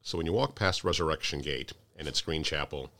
So 0.00 0.16
when 0.16 0.26
you 0.26 0.32
walk 0.32 0.54
past 0.54 0.82
Resurrection 0.82 1.42
Gate 1.42 1.74
and 1.94 2.08
its 2.08 2.22
Green 2.22 2.42
Chapel 2.42 2.90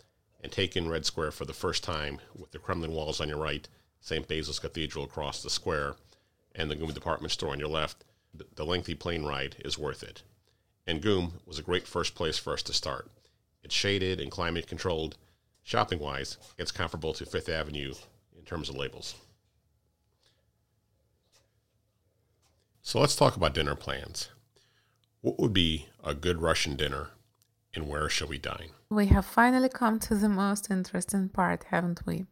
and 0.42 0.52
take 0.52 0.76
in 0.76 0.90
Red 0.90 1.06
Square 1.06 1.30
for 1.30 1.46
the 1.46 1.54
first 1.54 1.82
time 1.82 2.18
with 2.34 2.50
the 2.50 2.58
Kremlin 2.58 2.92
walls 2.92 3.22
on 3.22 3.28
your 3.30 3.38
right, 3.38 3.66
St. 4.00 4.28
Basil's 4.28 4.58
Cathedral 4.58 5.06
across 5.06 5.42
the 5.42 5.48
square, 5.48 5.96
and 6.54 6.70
the 6.70 6.76
GUM 6.76 6.92
department 6.92 7.32
store 7.32 7.52
on 7.52 7.58
your 7.58 7.68
left, 7.68 8.04
the 8.54 8.66
lengthy 8.66 8.94
plane 8.94 9.24
ride 9.24 9.56
is 9.64 9.78
worth 9.78 10.02
it. 10.02 10.22
And 10.86 11.00
GUM 11.00 11.40
was 11.46 11.58
a 11.58 11.62
great 11.62 11.86
first 11.86 12.14
place 12.14 12.36
for 12.36 12.52
us 12.52 12.62
to 12.64 12.74
start. 12.74 13.10
It's 13.62 13.74
shaded 13.74 14.20
and 14.20 14.30
climate 14.30 14.66
controlled. 14.66 15.16
Shopping 15.62 15.98
wise, 15.98 16.36
it's 16.58 16.70
comparable 16.70 17.14
to 17.14 17.24
Fifth 17.24 17.48
Avenue 17.48 17.94
in 18.38 18.44
terms 18.44 18.68
of 18.68 18.76
labels. 18.76 19.14
So 22.86 23.00
let's 23.00 23.16
talk 23.16 23.34
about 23.34 23.54
dinner 23.54 23.74
plans. 23.74 24.28
What 25.20 25.40
would 25.40 25.52
be 25.52 25.88
a 26.04 26.14
good 26.14 26.40
Russian 26.40 26.76
dinner 26.76 27.10
and 27.74 27.88
where 27.88 28.08
shall 28.08 28.28
we 28.28 28.38
dine? 28.38 28.70
We 28.90 29.06
have 29.06 29.26
finally 29.26 29.68
come 29.68 29.98
to 30.06 30.14
the 30.14 30.28
most 30.28 30.70
interesting 30.70 31.28
part, 31.28 31.64
haven't 31.64 32.06
we? 32.06 32.26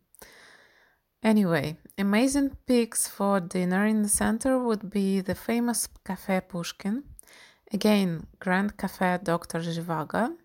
Anyway, 1.25 1.79
amazing 1.99 2.57
picks 2.67 3.09
for 3.09 3.41
dinner 3.41 3.85
in 3.85 4.03
the 4.03 4.09
center 4.09 4.57
would 4.57 4.91
be 4.91 5.21
the 5.21 5.35
famous 5.35 5.89
Cafe 6.05 6.43
Pushkin, 6.43 7.03
again, 7.73 8.29
Grand 8.39 8.77
Cafe 8.77 9.19
Dr. 9.25 9.59
Zhivago, 9.59 10.37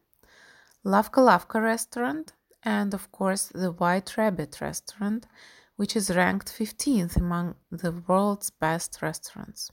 Lavka 0.83 1.21
Lavka 1.21 1.61
restaurant, 1.61 2.33
and 2.63 2.95
of 2.95 3.11
course 3.11 3.51
the 3.53 3.71
White 3.73 4.17
Rabbit 4.17 4.59
restaurant, 4.59 5.27
which 5.75 5.95
is 5.95 6.09
ranked 6.09 6.51
15th 6.51 7.15
among 7.15 7.53
the 7.69 7.91
world's 8.07 8.49
best 8.49 9.03
restaurants. 9.03 9.71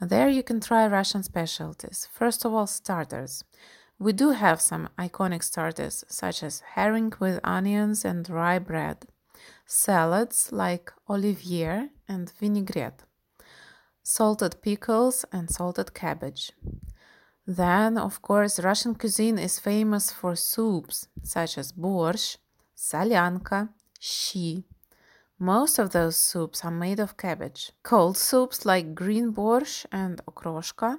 There 0.00 0.28
you 0.28 0.42
can 0.42 0.60
try 0.60 0.86
Russian 0.86 1.22
specialties. 1.22 2.08
First 2.12 2.44
of 2.44 2.52
all, 2.52 2.66
starters. 2.66 3.44
We 3.98 4.12
do 4.12 4.30
have 4.30 4.60
some 4.60 4.88
iconic 4.98 5.42
starters, 5.44 6.04
such 6.08 6.42
as 6.42 6.62
herring 6.74 7.12
with 7.20 7.38
onions 7.44 8.04
and 8.04 8.28
rye 8.28 8.58
bread, 8.58 9.06
salads 9.66 10.50
like 10.52 10.92
olivier 11.08 11.90
and 12.08 12.30
vinaigrette, 12.40 13.04
salted 14.02 14.60
pickles 14.62 15.24
and 15.32 15.48
salted 15.48 15.94
cabbage. 15.94 16.52
Then, 17.46 17.96
of 17.96 18.20
course, 18.20 18.58
Russian 18.58 18.94
cuisine 18.94 19.38
is 19.38 19.58
famous 19.60 20.10
for 20.10 20.34
soups 20.34 21.08
such 21.22 21.56
as 21.56 21.72
borscht, 21.72 22.38
solyanka, 22.76 23.68
shi. 24.00 24.64
Most 25.44 25.78
of 25.78 25.90
those 25.90 26.16
soups 26.16 26.64
are 26.64 26.70
made 26.70 26.98
of 26.98 27.18
cabbage. 27.18 27.70
Cold 27.82 28.16
soups 28.16 28.64
like 28.64 28.94
green 28.94 29.30
borscht 29.34 29.84
and 29.92 30.18
okroshka 30.24 30.98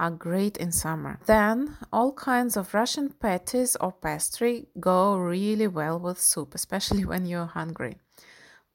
are 0.00 0.10
great 0.10 0.56
in 0.56 0.72
summer. 0.72 1.20
Then, 1.26 1.76
all 1.92 2.12
kinds 2.12 2.56
of 2.56 2.74
Russian 2.74 3.10
patties 3.10 3.76
or 3.76 3.92
pastry 3.92 4.66
go 4.80 5.16
really 5.16 5.68
well 5.68 6.00
with 6.00 6.18
soup, 6.18 6.56
especially 6.56 7.04
when 7.10 7.24
you're 7.24 7.46
hungry. 7.46 7.98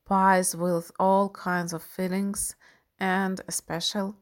Pies 0.05 0.55
with 0.55 0.89
all 0.97 1.27
kinds 1.27 1.73
of 1.73 1.83
fillings 1.83 2.55
and 2.97 3.41
a 3.45 3.51
special 3.51 4.15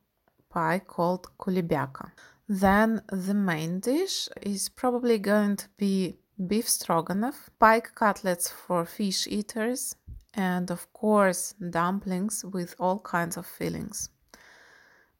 pie 0.50 0.80
called 0.80 1.28
kulibyaka. 1.38 2.10
Then 2.50 3.04
the 3.12 3.36
main 3.36 3.82
dish 3.82 4.30
is 4.42 4.68
probably 4.68 5.20
going 5.20 5.58
to 5.58 5.68
be 5.78 6.18
beef 6.48 6.68
stroganoff, 6.68 7.52
pike 7.60 7.94
cutlets 7.94 8.50
for 8.50 8.84
fish 8.84 9.28
eaters, 9.28 9.96
and 10.38 10.69
of 10.71 10.93
course 10.93 11.54
dumplings 11.71 12.45
with 12.45 12.76
all 12.80 13.00
kinds 13.00 13.36
of 13.36 13.45
fillings. 13.45 14.10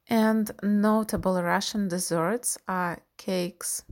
And 0.10 0.52
notable 0.64 1.42
Russian 1.42 1.90
desserts 1.90 2.58
are 2.68 3.00
cakes 3.18 3.84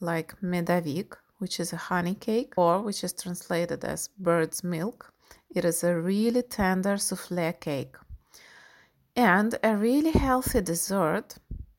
like 0.00 0.34
medovik, 0.40 1.14
which 1.38 1.60
is 1.60 1.72
a 1.72 1.76
honey 1.76 2.14
cake, 2.14 2.54
or 2.56 2.82
which 2.82 3.04
is 3.04 3.12
translated 3.12 3.84
as 3.84 4.08
bird's 4.18 4.64
milk. 4.64 5.12
It 5.54 5.64
is 5.64 5.84
a 5.84 5.94
really 5.94 6.42
tender 6.42 6.96
souffle 6.96 7.52
cake. 7.60 7.94
And 9.14 9.54
a 9.62 9.76
really 9.76 10.12
healthy 10.12 10.62
dessert. 10.62 11.36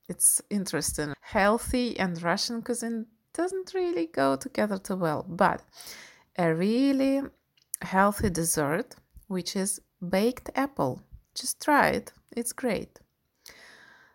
It's 0.07 0.41
interesting. 0.49 1.13
Healthy 1.21 1.99
and 1.99 2.21
Russian 2.21 2.61
cuisine 2.61 3.07
doesn't 3.33 3.73
really 3.73 4.05
go 4.05 4.35
together 4.35 4.77
too 4.77 4.95
well, 4.95 5.25
but 5.27 5.61
a 6.37 6.53
really 6.53 7.23
healthy 7.83 8.29
dessert, 8.29 8.95
which 9.27 9.55
is 9.55 9.81
baked 10.09 10.49
apple. 10.55 11.01
Just 11.35 11.61
try 11.61 11.89
it, 11.89 12.11
it's 12.35 12.53
great. 12.53 12.99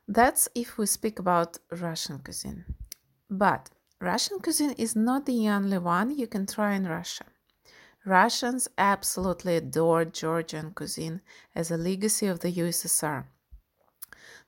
That's 0.07 0.49
if 0.55 0.79
we 0.79 0.87
speak 0.87 1.19
about 1.19 1.59
Russian 1.71 2.19
cuisine. 2.19 2.65
But 3.31 3.71
Russian 4.01 4.39
cuisine 4.39 4.73
is 4.73 4.97
not 4.97 5.27
the 5.27 5.49
only 5.49 5.79
one 5.79 6.17
you 6.17 6.27
can 6.27 6.47
try 6.47 6.75
in 6.75 6.87
Russia. 6.87 7.27
Russians 8.07 8.69
absolutely 8.79 9.57
adore 9.57 10.05
Georgian 10.05 10.71
cuisine 10.71 11.21
as 11.55 11.71
a 11.71 11.77
legacy 11.77 12.27
of 12.27 12.41
the 12.41 12.53
USSR. 12.53 13.25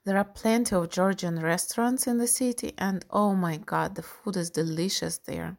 There 0.03 0.17
are 0.17 0.23
plenty 0.23 0.75
of 0.75 0.89
Georgian 0.89 1.39
restaurants 1.39 2.07
in 2.07 2.17
the 2.17 2.27
city, 2.27 2.73
and 2.77 3.05
oh 3.11 3.35
my 3.35 3.57
god, 3.57 3.93
the 3.93 4.01
food 4.01 4.35
is 4.35 4.49
delicious 4.49 5.19
there. 5.19 5.57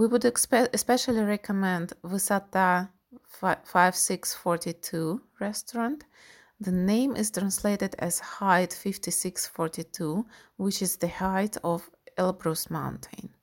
We 0.00 0.06
would 0.06 0.24
especially 0.24 1.20
recommend 1.20 1.92
Vysota 2.02 2.88
5642 3.26 5.20
restaurant 5.38 6.04
the 6.58 6.72
name 6.72 7.16
is 7.16 7.30
translated 7.30 7.94
as 7.98 8.18
height 8.18 8.72
5642, 8.72 10.24
which 10.56 10.80
is 10.80 10.96
the 10.96 11.08
height 11.08 11.58
of 11.62 11.90
Elbrus 12.16 12.70
mountain. 12.70 13.34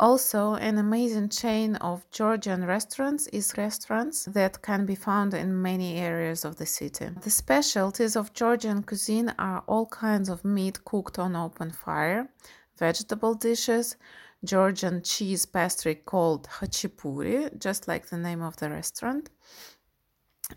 Also, 0.00 0.54
an 0.54 0.78
amazing 0.78 1.28
chain 1.28 1.76
of 1.76 2.10
Georgian 2.10 2.64
restaurants 2.64 3.28
is 3.28 3.56
restaurants 3.56 4.24
that 4.24 4.62
can 4.62 4.84
be 4.84 4.96
found 4.96 5.32
in 5.32 5.62
many 5.62 5.98
areas 5.98 6.44
of 6.44 6.56
the 6.56 6.66
city. 6.66 7.08
The 7.22 7.30
specialties 7.30 8.16
of 8.16 8.32
Georgian 8.32 8.82
cuisine 8.82 9.32
are 9.38 9.62
all 9.68 9.86
kinds 9.86 10.28
of 10.28 10.44
meat 10.44 10.84
cooked 10.84 11.20
on 11.20 11.36
open 11.36 11.70
fire, 11.70 12.28
vegetable 12.76 13.34
dishes, 13.34 13.96
Georgian 14.44 15.02
cheese 15.02 15.46
pastry 15.46 15.94
called 15.94 16.48
khachapuri, 16.48 17.58
just 17.58 17.86
like 17.86 18.06
the 18.06 18.16
name 18.16 18.42
of 18.42 18.56
the 18.56 18.70
restaurant, 18.70 19.30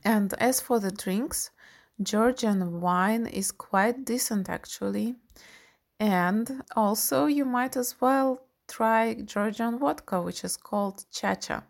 and 0.03 0.33
as 0.35 0.59
for 0.59 0.79
the 0.79 0.91
drinks, 0.91 1.51
Georgian 2.01 2.81
wine 2.81 3.27
is 3.27 3.51
quite 3.51 4.05
decent 4.05 4.49
actually. 4.49 5.15
And 5.99 6.63
also, 6.75 7.27
you 7.27 7.45
might 7.45 7.77
as 7.77 8.01
well 8.01 8.41
try 8.67 9.13
Georgian 9.13 9.77
vodka, 9.79 10.21
which 10.21 10.43
is 10.43 10.57
called 10.57 11.05
chacha. 11.11 11.63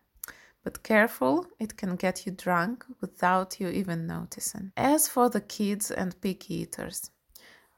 But 0.63 0.81
careful, 0.81 1.45
it 1.59 1.75
can 1.75 1.97
get 1.97 2.25
you 2.25 2.31
drunk 2.31 2.85
without 3.01 3.59
you 3.59 3.67
even 3.67 4.07
noticing. 4.07 4.71
As 4.77 5.09
for 5.09 5.29
the 5.29 5.41
kids 5.41 5.91
and 5.91 6.19
picky 6.21 6.61
eaters, 6.61 7.11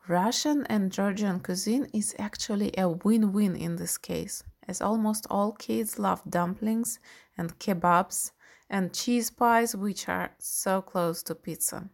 Russian 0.08 0.68
and 0.68 0.92
Georgian 0.92 1.40
cuisine 1.40 1.88
is 1.92 2.16
actually 2.20 2.72
a 2.78 2.88
win 2.88 3.34
win 3.34 3.56
in 3.56 3.78
this 3.78 3.98
case, 3.98 4.44
as 4.68 4.80
almost 4.80 5.26
all 5.32 5.52
kids 5.52 5.98
love 5.98 6.22
dumplings 6.30 7.00
and 7.38 7.58
kebabs 7.58 8.32
and 8.70 8.94
cheese 8.94 9.32
pies, 9.32 9.76
which 9.76 10.08
are 10.08 10.32
so 10.38 10.82
close 10.82 11.24
to 11.24 11.34
pizza. 11.34 11.90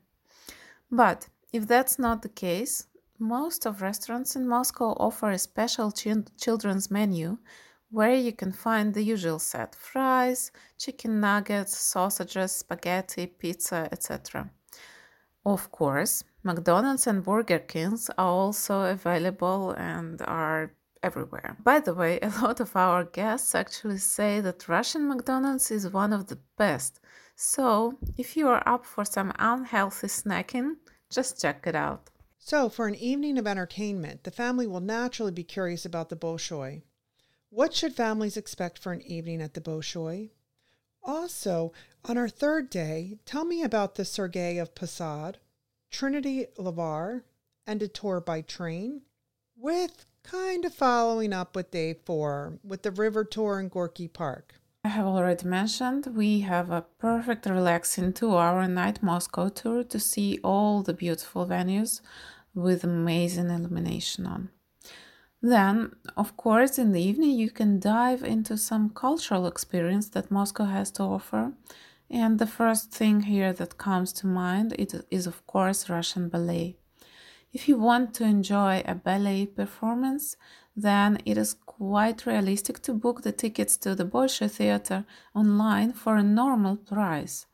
But 0.92 1.30
if 1.54 1.68
that's 1.68 1.98
not 1.98 2.22
the 2.22 2.30
case, 2.30 2.88
most 3.18 3.66
of 3.66 3.82
restaurants 3.82 4.36
in 4.36 4.46
Moscow 4.46 4.94
offer 5.00 5.32
a 5.32 5.38
special 5.38 5.92
ch- 5.92 6.08
children's 6.38 6.92
menu 6.92 7.38
where 7.92 8.16
you 8.16 8.34
can 8.34 8.52
find 8.52 8.94
the 8.94 9.04
usual 9.04 9.40
set 9.40 9.74
fries, 9.74 10.52
chicken 10.78 11.22
nuggets, 11.22 11.78
sausages, 11.78 12.52
spaghetti, 12.52 13.28
pizza, 13.28 13.88
etc. 13.92 14.50
Of 15.46 15.72
course, 15.72 16.24
McDonald's 16.44 17.06
and 17.08 17.24
Burger 17.24 17.60
Kings 17.60 18.10
are 18.18 18.26
also 18.26 18.82
available 18.82 19.72
and 19.72 20.22
are 20.24 20.74
everywhere. 21.04 21.58
By 21.64 21.80
the 21.80 21.94
way, 21.94 22.20
a 22.22 22.30
lot 22.42 22.60
of 22.60 22.76
our 22.76 23.04
guests 23.04 23.54
actually 23.54 23.98
say 23.98 24.42
that 24.42 24.68
Russian 24.68 25.08
McDonald's 25.08 25.72
is 25.72 25.90
one 25.90 26.14
of 26.14 26.28
the 26.28 26.40
best. 26.58 27.00
So, 27.36 27.98
if 28.18 28.38
you 28.38 28.48
are 28.48 28.64
up 28.66 28.86
for 28.86 29.06
some 29.06 29.32
unhealthy 29.40 30.08
snacking, 30.08 30.76
just 31.10 31.42
check 31.42 31.66
it 31.68 31.76
out. 31.76 32.10
So, 32.38 32.70
for 32.70 32.88
an 32.88 32.96
evening 32.96 33.38
of 33.38 33.48
entertainment, 33.48 34.24
the 34.24 34.32
family 34.32 34.68
will 34.68 34.80
naturally 34.80 35.32
be 35.32 35.44
curious 35.44 35.86
about 35.86 36.10
the 36.10 36.16
Bolshoi. 36.16 36.82
What 37.50 37.74
should 37.74 37.96
families 37.96 38.38
expect 38.38 38.80
for 38.80 38.94
an 38.94 39.02
evening 39.02 39.42
at 39.42 39.54
the 39.54 39.62
Bolshoi? 39.62 40.32
Also, 41.04 41.74
on 42.06 42.18
our 42.18 42.30
third 42.30 42.70
day, 42.70 43.20
tell 43.26 43.44
me 43.46 43.64
about 43.64 43.96
the 43.96 44.04
Sergiev 44.04 44.74
Posad, 44.74 45.36
Trinity 45.92 46.48
Lavra, 46.58 47.22
and 47.68 47.82
a 47.84 47.88
tour 47.88 48.22
by 48.22 48.42
train 48.42 49.02
with 49.56 50.06
kind 50.24 50.66
of 50.66 50.74
following 50.74 51.34
up 51.34 51.56
with 51.56 51.72
day 51.72 51.94
four 51.94 52.60
with 52.64 52.82
the 52.84 52.92
river 52.92 53.24
tour 53.24 53.60
in 53.60 53.68
Gorky 53.68 54.08
Park. 54.08 54.56
I 54.84 54.88
have 54.88 55.06
already 55.06 55.46
mentioned 55.46 56.08
we 56.16 56.40
have 56.40 56.72
a 56.72 56.86
perfect 56.98 57.46
relaxing 57.46 58.14
two 58.14 58.36
hour 58.36 58.68
night 58.68 59.04
Moscow 59.04 59.50
tour 59.50 59.84
to 59.84 60.00
see 60.00 60.40
all 60.44 60.82
the 60.82 60.94
beautiful 60.94 61.46
venues 61.46 62.02
with 62.56 62.84
amazing 62.84 63.50
illumination 63.50 64.26
on. 64.26 64.50
Then, 65.42 65.96
of 66.16 66.38
course, 66.38 66.80
in 66.80 66.94
the 66.94 67.02
evening 67.02 67.32
you 67.32 67.52
can 67.52 67.80
dive 67.80 68.24
into 68.24 68.58
some 68.58 68.90
cultural 68.90 69.46
experience 69.46 70.10
that 70.10 70.32
Moscow 70.32 70.66
has 70.66 70.90
to 70.92 71.04
offer. 71.04 71.54
And 72.14 72.40
the 72.40 72.48
first 72.48 72.92
thing 72.92 73.22
here 73.22 73.54
that 73.54 73.78
comes 73.78 74.12
to 74.14 74.28
mind 74.28 74.74
it 74.78 74.94
is 75.10 75.26
of 75.28 75.48
course 75.48 75.90
Russian 75.90 76.28
ballet. 76.28 76.76
If 77.54 77.70
you 77.70 77.78
want 77.78 78.14
to 78.16 78.26
enjoy 78.26 78.84
a 78.86 78.96
ballet 78.96 79.46
performance, 79.46 80.36
then 80.76 81.20
it 81.26 81.38
is 81.38 81.54
quite 81.54 82.26
realistic 82.26 82.82
to 82.82 82.94
book 82.94 83.22
the 83.22 83.32
tickets 83.32 83.78
to 83.78 83.96
the 83.96 84.06
Bolshoi 84.06 84.52
Theater 84.52 85.06
online 85.34 85.94
for 85.94 86.18
a 86.18 86.24
normal 86.24 86.76
price. 86.76 87.46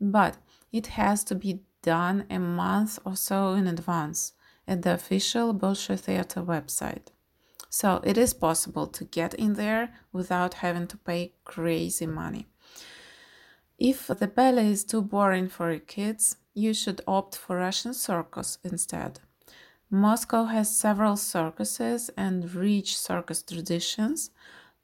But 0.00 0.36
it 0.70 0.86
has 0.98 1.24
to 1.24 1.34
be 1.34 1.62
done 1.82 2.26
a 2.30 2.38
month 2.38 3.00
or 3.04 3.16
so 3.16 3.54
in 3.54 3.66
advance 3.66 4.34
at 4.68 4.82
the 4.82 4.94
official 4.94 5.52
Bolshoi 5.52 5.98
Theater 5.98 6.42
website. 6.42 7.08
So 7.70 8.00
it 8.04 8.16
is 8.16 8.34
possible 8.34 8.86
to 8.86 9.04
get 9.04 9.34
in 9.34 9.54
there 9.54 9.94
without 10.12 10.54
having 10.54 10.86
to 10.88 10.96
pay 10.96 11.32
crazy 11.44 12.06
money. 12.06 12.46
If 13.78 14.06
the 14.06 14.26
ballet 14.26 14.70
is 14.70 14.84
too 14.84 15.02
boring 15.02 15.48
for 15.48 15.70
your 15.70 15.80
kids, 15.80 16.36
you 16.54 16.72
should 16.72 17.02
opt 17.06 17.36
for 17.36 17.56
Russian 17.56 17.92
circus 17.92 18.58
instead. 18.64 19.20
Moscow 19.90 20.44
has 20.44 20.74
several 20.74 21.16
circuses 21.16 22.10
and 22.16 22.52
rich 22.54 22.98
circus 22.98 23.42
traditions, 23.42 24.30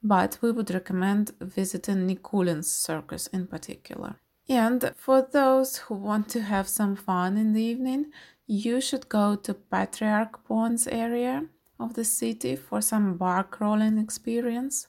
but 0.01 0.37
we 0.41 0.51
would 0.51 0.71
recommend 0.71 1.31
visiting 1.41 2.07
Nikulin's 2.07 2.69
circus 2.69 3.27
in 3.27 3.47
particular. 3.47 4.15
And 4.47 4.93
for 4.95 5.21
those 5.21 5.77
who 5.77 5.95
want 5.95 6.29
to 6.29 6.41
have 6.41 6.67
some 6.67 6.95
fun 6.95 7.37
in 7.37 7.53
the 7.53 7.63
evening, 7.63 8.11
you 8.45 8.79
should 8.79 9.09
go 9.09 9.35
to 9.35 9.53
Patriarch 9.53 10.45
Ponds 10.45 10.85
area 10.87 11.45
of 11.79 11.95
the 11.95 12.05
city 12.05 12.55
for 12.55 12.81
some 12.81 13.17
bar 13.17 13.43
crawling 13.43 13.97
experience 13.97 14.87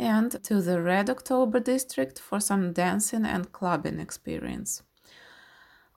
and 0.00 0.42
to 0.42 0.60
the 0.60 0.82
Red 0.82 1.08
October 1.08 1.60
district 1.60 2.18
for 2.18 2.40
some 2.40 2.72
dancing 2.72 3.24
and 3.24 3.52
clubbing 3.52 4.00
experience. 4.00 4.82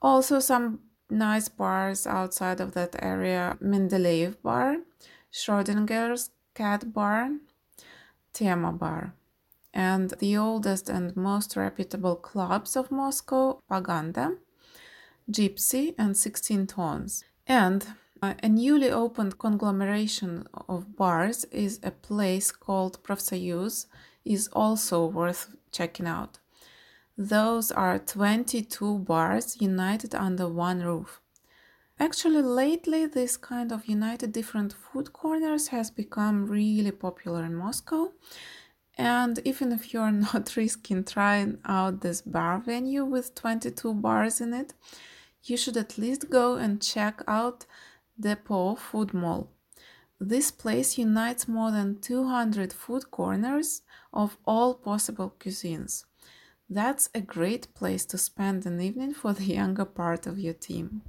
Also 0.02 0.40
some 0.40 0.82
nice 1.10 1.50
bars 1.50 2.06
outside 2.06 2.60
of 2.60 2.74
that 2.74 2.96
area, 3.02 3.58
Mendeleev 3.62 4.42
bar, 4.44 4.78
Schrodinger's 5.32 6.30
cat 6.54 6.94
bar, 6.94 7.32
Tema 8.34 8.72
bar 8.74 9.14
and 9.74 10.12
the 10.20 10.38
oldest 10.38 10.88
and 10.88 11.16
most 11.18 11.56
reputable 11.56 12.16
clubs 12.16 12.76
of 12.76 12.92
Moscow, 12.92 13.60
Paganda, 13.70 14.38
Gypsy, 15.32 15.96
and 15.98 16.16
16 16.16 16.68
Tons. 16.68 17.24
And 17.48 17.86
a 18.32 18.48
newly 18.48 18.90
opened 18.90 19.38
conglomeration 19.38 20.48
of 20.70 20.96
bars 20.96 21.46
is 21.46 21.80
a 21.84 21.92
place 21.92 22.52
called 22.52 23.04
Profsoyuz 23.04 23.88
is 24.24 24.48
also 24.54 25.06
worth 25.06 25.56
checking 25.72 26.08
out. 26.08 26.40
Those 27.18 27.72
are 27.72 28.00
22 28.00 29.00
bars 29.00 29.62
united 29.62 30.16
under 30.16 30.48
one 30.48 30.82
roof. 30.82 31.20
Actually, 32.00 32.42
lately, 32.42 33.06
this 33.06 33.38
kind 33.38 33.72
of 33.72 33.86
united 33.86 34.32
different 34.32 34.74
food 34.74 35.14
corners 35.14 35.68
has 35.68 35.92
become 35.92 36.48
really 36.48 36.92
popular 36.92 37.44
in 37.44 37.56
Moscow 37.56 38.12
and 38.98 39.40
even 39.44 39.72
if 39.72 39.94
you're 39.94 40.12
not 40.34 40.56
risking 40.56 41.04
trying 41.04 41.58
out 41.66 42.02
this 42.02 42.22
bar 42.22 42.60
venue 42.60 43.06
with 43.06 43.36
22 43.36 43.94
bars 43.96 44.40
in 44.42 44.54
it, 44.54 44.74
you 45.44 45.58
should 45.58 45.78
at 45.78 45.98
least 45.98 46.30
go 46.30 46.56
and 46.56 46.82
check 46.82 47.22
out 47.28 47.66
Depot 48.20 48.76
Food 48.76 49.14
Mall. 49.14 49.50
This 50.20 50.52
place 50.52 50.98
unites 50.98 51.48
more 51.48 51.72
than 51.72 52.00
200 52.00 52.72
food 52.72 53.12
corners 53.12 53.82
of 54.14 54.38
all 54.46 54.76
possible 54.76 55.36
cuisines. 55.40 56.06
That's 56.70 57.10
a 57.14 57.22
great 57.22 57.74
place 57.74 58.06
to 58.06 58.18
spend 58.18 58.66
an 58.66 58.80
evening 58.80 59.14
for 59.14 59.34
the 59.34 59.46
younger 59.46 59.86
part 59.86 60.26
of 60.26 60.40
your 60.40 60.54
team. 60.54 61.02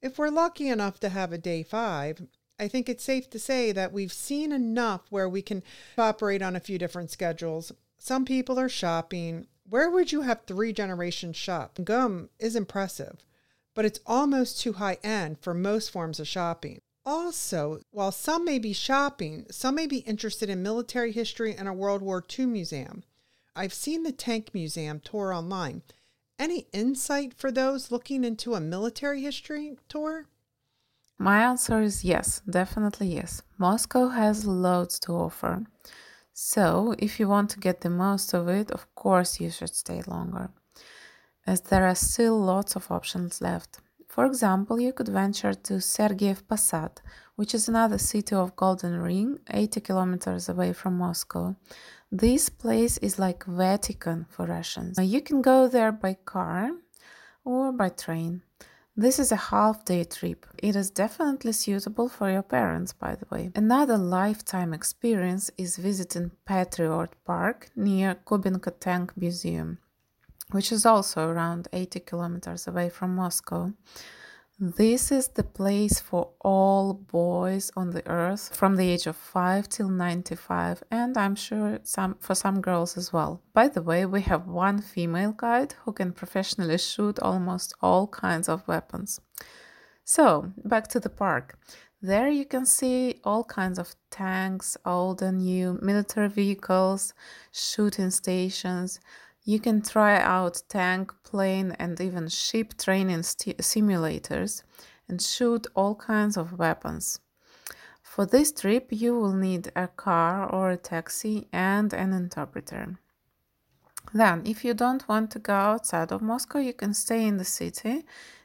If 0.00 0.18
we're 0.18 0.30
lucky 0.30 0.68
enough 0.68 1.00
to 1.00 1.08
have 1.08 1.32
a 1.32 1.38
day 1.38 1.62
five, 1.62 2.22
I 2.58 2.68
think 2.68 2.88
it's 2.88 3.04
safe 3.04 3.28
to 3.30 3.38
say 3.38 3.72
that 3.72 3.92
we've 3.92 4.12
seen 4.12 4.52
enough 4.52 5.02
where 5.10 5.28
we 5.28 5.42
can 5.42 5.62
operate 5.98 6.42
on 6.42 6.54
a 6.54 6.60
few 6.60 6.78
different 6.78 7.10
schedules. 7.10 7.72
Some 7.98 8.24
people 8.24 8.58
are 8.58 8.68
shopping. 8.68 9.46
Where 9.68 9.90
would 9.90 10.12
you 10.12 10.22
have 10.22 10.42
three 10.46 10.72
generations 10.72 11.36
shop? 11.36 11.78
GUM 11.82 12.30
is 12.38 12.56
impressive, 12.56 13.24
but 13.74 13.84
it's 13.84 14.00
almost 14.06 14.60
too 14.60 14.74
high 14.74 14.98
end 15.02 15.38
for 15.40 15.54
most 15.54 15.90
forms 15.90 16.20
of 16.20 16.28
shopping. 16.28 16.80
Also, 17.06 17.80
while 17.90 18.12
some 18.12 18.44
may 18.44 18.58
be 18.58 18.72
shopping, 18.72 19.46
some 19.50 19.74
may 19.74 19.86
be 19.86 19.98
interested 19.98 20.50
in 20.50 20.62
military 20.62 21.12
history 21.12 21.54
and 21.54 21.66
a 21.66 21.72
World 21.72 22.02
War 22.02 22.24
II 22.38 22.46
museum. 22.46 23.02
I've 23.56 23.74
seen 23.74 24.02
the 24.02 24.12
Tank 24.12 24.50
Museum 24.54 25.00
tour 25.00 25.32
online. 25.32 25.82
Any 26.38 26.66
insight 26.72 27.34
for 27.34 27.50
those 27.50 27.90
looking 27.90 28.24
into 28.24 28.54
a 28.54 28.60
military 28.60 29.22
history 29.22 29.76
tour? 29.88 30.26
My 31.18 31.42
answer 31.42 31.82
is 31.82 32.04
yes, 32.04 32.40
definitely 32.48 33.08
yes. 33.08 33.42
Moscow 33.58 34.08
has 34.08 34.46
loads 34.46 34.98
to 35.00 35.12
offer. 35.12 35.64
So, 36.32 36.94
if 36.98 37.20
you 37.20 37.28
want 37.28 37.50
to 37.50 37.60
get 37.60 37.82
the 37.82 37.90
most 37.90 38.32
of 38.32 38.48
it, 38.48 38.70
of 38.70 38.86
course 38.94 39.40
you 39.40 39.50
should 39.50 39.74
stay 39.74 40.00
longer, 40.06 40.48
as 41.50 41.60
there 41.62 41.86
are 41.90 41.96
still 41.96 42.38
lots 42.40 42.76
of 42.76 42.90
options 42.90 43.40
left. 43.40 43.80
For 44.14 44.24
example, 44.24 44.76
you 44.80 44.92
could 44.92 45.08
venture 45.08 45.54
to 45.66 45.74
Sergiev 45.74 46.38
Posad, 46.48 46.94
which 47.34 47.54
is 47.54 47.68
another 47.68 47.98
city 47.98 48.34
of 48.36 48.54
Golden 48.54 48.96
Ring, 49.00 49.38
80 49.50 49.80
kilometers 49.80 50.48
away 50.48 50.72
from 50.72 50.98
Moscow. 50.98 51.56
This 52.12 52.48
place 52.48 52.98
is 52.98 53.18
like 53.18 53.44
Vatican 53.44 54.26
for 54.28 54.46
Russians. 54.46 54.98
You 54.98 55.20
can 55.20 55.42
go 55.42 55.66
there 55.66 55.92
by 55.92 56.14
car 56.24 56.70
or 57.44 57.72
by 57.72 57.88
train. 57.88 58.42
This 58.96 59.18
is 59.18 59.32
a 59.32 59.44
half 59.50 59.84
day 59.84 60.04
trip. 60.04 60.46
It 60.58 60.76
is 60.76 60.90
definitely 60.90 61.52
suitable 61.52 62.08
for 62.08 62.30
your 62.30 62.42
parents, 62.42 62.92
by 62.92 63.16
the 63.16 63.26
way. 63.30 63.50
Another 63.54 63.96
lifetime 63.96 64.72
experience 64.74 65.50
is 65.56 65.78
visiting 65.78 66.32
Patriot 66.44 67.10
Park 67.24 67.70
near 67.74 68.16
Kubinka 68.26 68.72
Tank 68.78 69.16
Museum, 69.16 69.78
which 70.52 70.72
is 70.72 70.86
also 70.86 71.28
around 71.28 71.68
80 71.72 72.00
kilometers 72.00 72.66
away 72.66 72.88
from 72.88 73.14
Moscow. 73.14 73.72
This 74.62 75.10
is 75.10 75.28
the 75.28 75.42
place 75.42 76.00
for 76.00 76.32
all 76.42 76.92
boys 76.92 77.70
on 77.76 77.92
the 77.92 78.06
earth 78.06 78.54
from 78.54 78.76
the 78.76 78.90
age 78.90 79.06
of 79.06 79.16
5 79.16 79.70
till 79.70 79.88
95 79.88 80.82
and 80.90 81.16
I'm 81.16 81.34
sure 81.34 81.78
some 81.82 82.16
for 82.20 82.34
some 82.34 82.60
girls 82.60 82.98
as 82.98 83.10
well. 83.10 83.40
By 83.54 83.68
the 83.68 83.80
way, 83.80 84.04
we 84.04 84.20
have 84.20 84.46
one 84.46 84.82
female 84.82 85.32
guide 85.32 85.76
who 85.84 85.92
can 85.94 86.12
professionally 86.12 86.76
shoot 86.76 87.18
almost 87.20 87.72
all 87.80 88.06
kinds 88.06 88.50
of 88.50 88.68
weapons. 88.68 89.18
So, 90.04 90.52
back 90.62 90.88
to 90.88 91.00
the 91.00 91.08
park. 91.08 91.58
There 92.02 92.28
you 92.28 92.44
can 92.44 92.66
see 92.66 93.20
all 93.24 93.44
kinds 93.44 93.78
of 93.78 93.94
tanks, 94.10 94.76
old 94.84 95.22
and 95.22 95.38
new, 95.38 95.78
military 95.80 96.28
vehicles, 96.28 97.14
shooting 97.50 98.10
stations, 98.10 99.00
you 99.44 99.58
can 99.58 99.82
try 99.82 100.20
out 100.20 100.62
tank, 100.68 101.12
plane, 101.24 101.76
and 101.78 102.00
even 102.00 102.28
ship 102.28 102.74
training 102.76 103.22
st- 103.22 103.58
simulators 103.58 104.62
and 105.08 105.20
shoot 105.20 105.66
all 105.74 105.94
kinds 105.94 106.36
of 106.36 106.58
weapons. 106.58 107.20
For 108.02 108.26
this 108.26 108.52
trip, 108.52 108.88
you 108.90 109.14
will 109.18 109.32
need 109.32 109.72
a 109.74 109.88
car 109.88 110.48
or 110.52 110.70
a 110.70 110.76
taxi 110.76 111.48
and 111.52 111.92
an 111.92 112.12
interpreter. 112.12 112.98
Then, 114.12 114.42
if 114.44 114.64
you 114.64 114.74
don't 114.74 115.06
want 115.08 115.30
to 115.32 115.38
go 115.38 115.54
outside 115.54 116.10
of 116.10 116.20
Moscow, 116.20 116.58
you 116.58 116.72
can 116.72 116.92
stay 116.94 117.26
in 117.26 117.36
the 117.36 117.44
city 117.44 118.04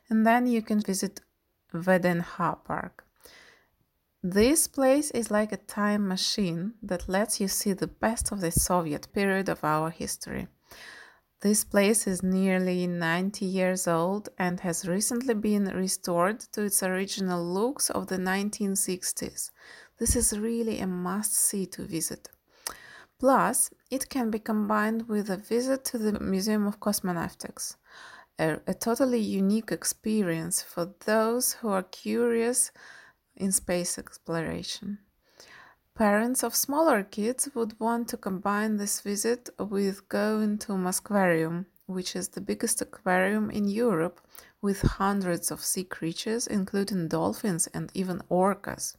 and 0.09 0.25
then 0.25 0.45
you 0.45 0.61
can 0.61 0.79
visit 0.79 1.21
VDNH 1.73 2.63
Park. 2.63 3.05
This 4.21 4.67
place 4.67 5.11
is 5.11 5.29
like 5.29 5.51
a 5.51 5.57
time 5.57 6.07
machine 6.07 6.73
that 6.81 7.09
lets 7.09 7.39
you 7.39 7.47
see 7.47 7.73
the 7.73 7.87
best 7.87 8.31
of 8.31 8.41
the 8.41 8.51
Soviet 8.51 9.11
period 9.13 9.49
of 9.49 9.63
our 9.63 9.89
history. 9.89 10.47
This 11.45 11.63
place 11.63 12.07
is 12.07 12.23
nearly 12.23 12.87
90 12.87 13.45
years 13.45 13.87
old 13.87 14.29
and 14.39 14.59
has 14.61 14.87
recently 14.87 15.35
been 15.35 15.65
restored 15.65 16.39
to 16.53 16.63
its 16.63 16.81
original 16.81 17.45
looks 17.45 17.91
of 17.91 18.07
the 18.07 18.17
1960s. 18.17 19.51
This 19.99 20.15
is 20.15 20.39
really 20.39 20.79
a 20.79 20.87
must 20.87 21.35
see 21.35 21.67
to 21.67 21.83
visit. 21.83 22.29
Plus, 23.19 23.69
it 23.91 24.09
can 24.09 24.31
be 24.31 24.39
combined 24.39 25.07
with 25.07 25.29
a 25.29 25.37
visit 25.37 25.85
to 25.85 25.99
the 25.99 26.19
Museum 26.19 26.65
of 26.65 26.79
Cosmonautics, 26.79 27.75
a, 28.39 28.57
a 28.65 28.73
totally 28.73 29.19
unique 29.19 29.71
experience 29.71 30.63
for 30.63 30.95
those 31.05 31.53
who 31.53 31.69
are 31.69 31.83
curious 31.83 32.71
in 33.35 33.51
space 33.51 33.99
exploration. 33.99 34.97
Parents 35.95 36.43
of 36.43 36.53
smaller 36.53 37.03
kids 37.03 37.47
would 37.55 37.79
want 37.79 38.09
to 38.09 38.17
combine 38.17 38.75
this 38.75 38.99
visit 38.99 39.49
with 39.57 40.09
going 40.09 40.57
to 40.57 40.73
Moskvarium, 40.73 41.67
which 41.85 42.17
is 42.17 42.27
the 42.27 42.41
biggest 42.41 42.81
aquarium 42.81 43.49
in 43.49 43.69
Europe 43.69 44.19
with 44.61 44.81
hundreds 44.81 45.51
of 45.51 45.63
sea 45.63 45.85
creatures, 45.85 46.47
including 46.47 47.07
dolphins 47.07 47.67
and 47.67 47.91
even 47.93 48.21
orcas. 48.29 48.97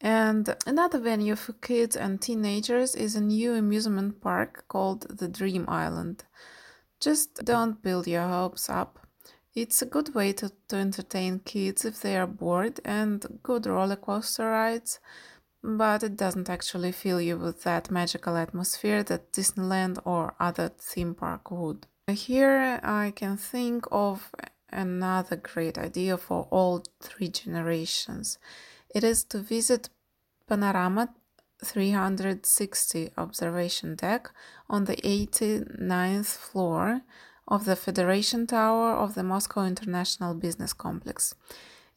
And 0.00 0.56
another 0.66 0.98
venue 0.98 1.36
for 1.36 1.52
kids 1.52 1.94
and 1.94 2.20
teenagers 2.20 2.96
is 2.96 3.14
a 3.14 3.20
new 3.20 3.54
amusement 3.54 4.20
park 4.20 4.64
called 4.66 5.16
the 5.16 5.28
Dream 5.28 5.66
Island. 5.68 6.24
Just 6.98 7.44
don't 7.44 7.80
build 7.80 8.08
your 8.08 8.26
hopes 8.26 8.68
up. 8.68 8.98
It's 9.54 9.80
a 9.80 9.86
good 9.86 10.12
way 10.12 10.32
to, 10.32 10.50
to 10.68 10.76
entertain 10.76 11.38
kids 11.44 11.84
if 11.84 12.00
they 12.00 12.16
are 12.16 12.26
bored, 12.26 12.80
and 12.84 13.38
good 13.44 13.66
roller 13.66 13.94
coaster 13.94 14.50
rides 14.50 14.98
but 15.62 16.02
it 16.02 16.16
doesn't 16.16 16.50
actually 16.50 16.92
fill 16.92 17.20
you 17.20 17.36
with 17.36 17.62
that 17.62 17.90
magical 17.90 18.36
atmosphere 18.36 19.02
that 19.04 19.32
Disneyland 19.32 19.98
or 20.04 20.34
other 20.40 20.70
theme 20.78 21.14
park 21.14 21.50
would. 21.50 21.86
Here 22.08 22.80
I 22.82 23.12
can 23.14 23.36
think 23.36 23.86
of 23.92 24.30
another 24.70 25.36
great 25.36 25.78
idea 25.78 26.16
for 26.16 26.48
all 26.50 26.82
three 27.00 27.28
generations. 27.28 28.38
It 28.94 29.04
is 29.04 29.24
to 29.24 29.38
visit 29.38 29.88
Panorama 30.48 31.10
360 31.64 33.10
observation 33.16 33.94
deck 33.94 34.30
on 34.68 34.84
the 34.86 34.96
89th 34.96 36.36
floor 36.36 37.02
of 37.46 37.64
the 37.64 37.76
Federation 37.76 38.46
Tower 38.46 38.94
of 38.94 39.14
the 39.14 39.22
Moscow 39.22 39.64
International 39.64 40.34
Business 40.34 40.72
Complex. 40.72 41.34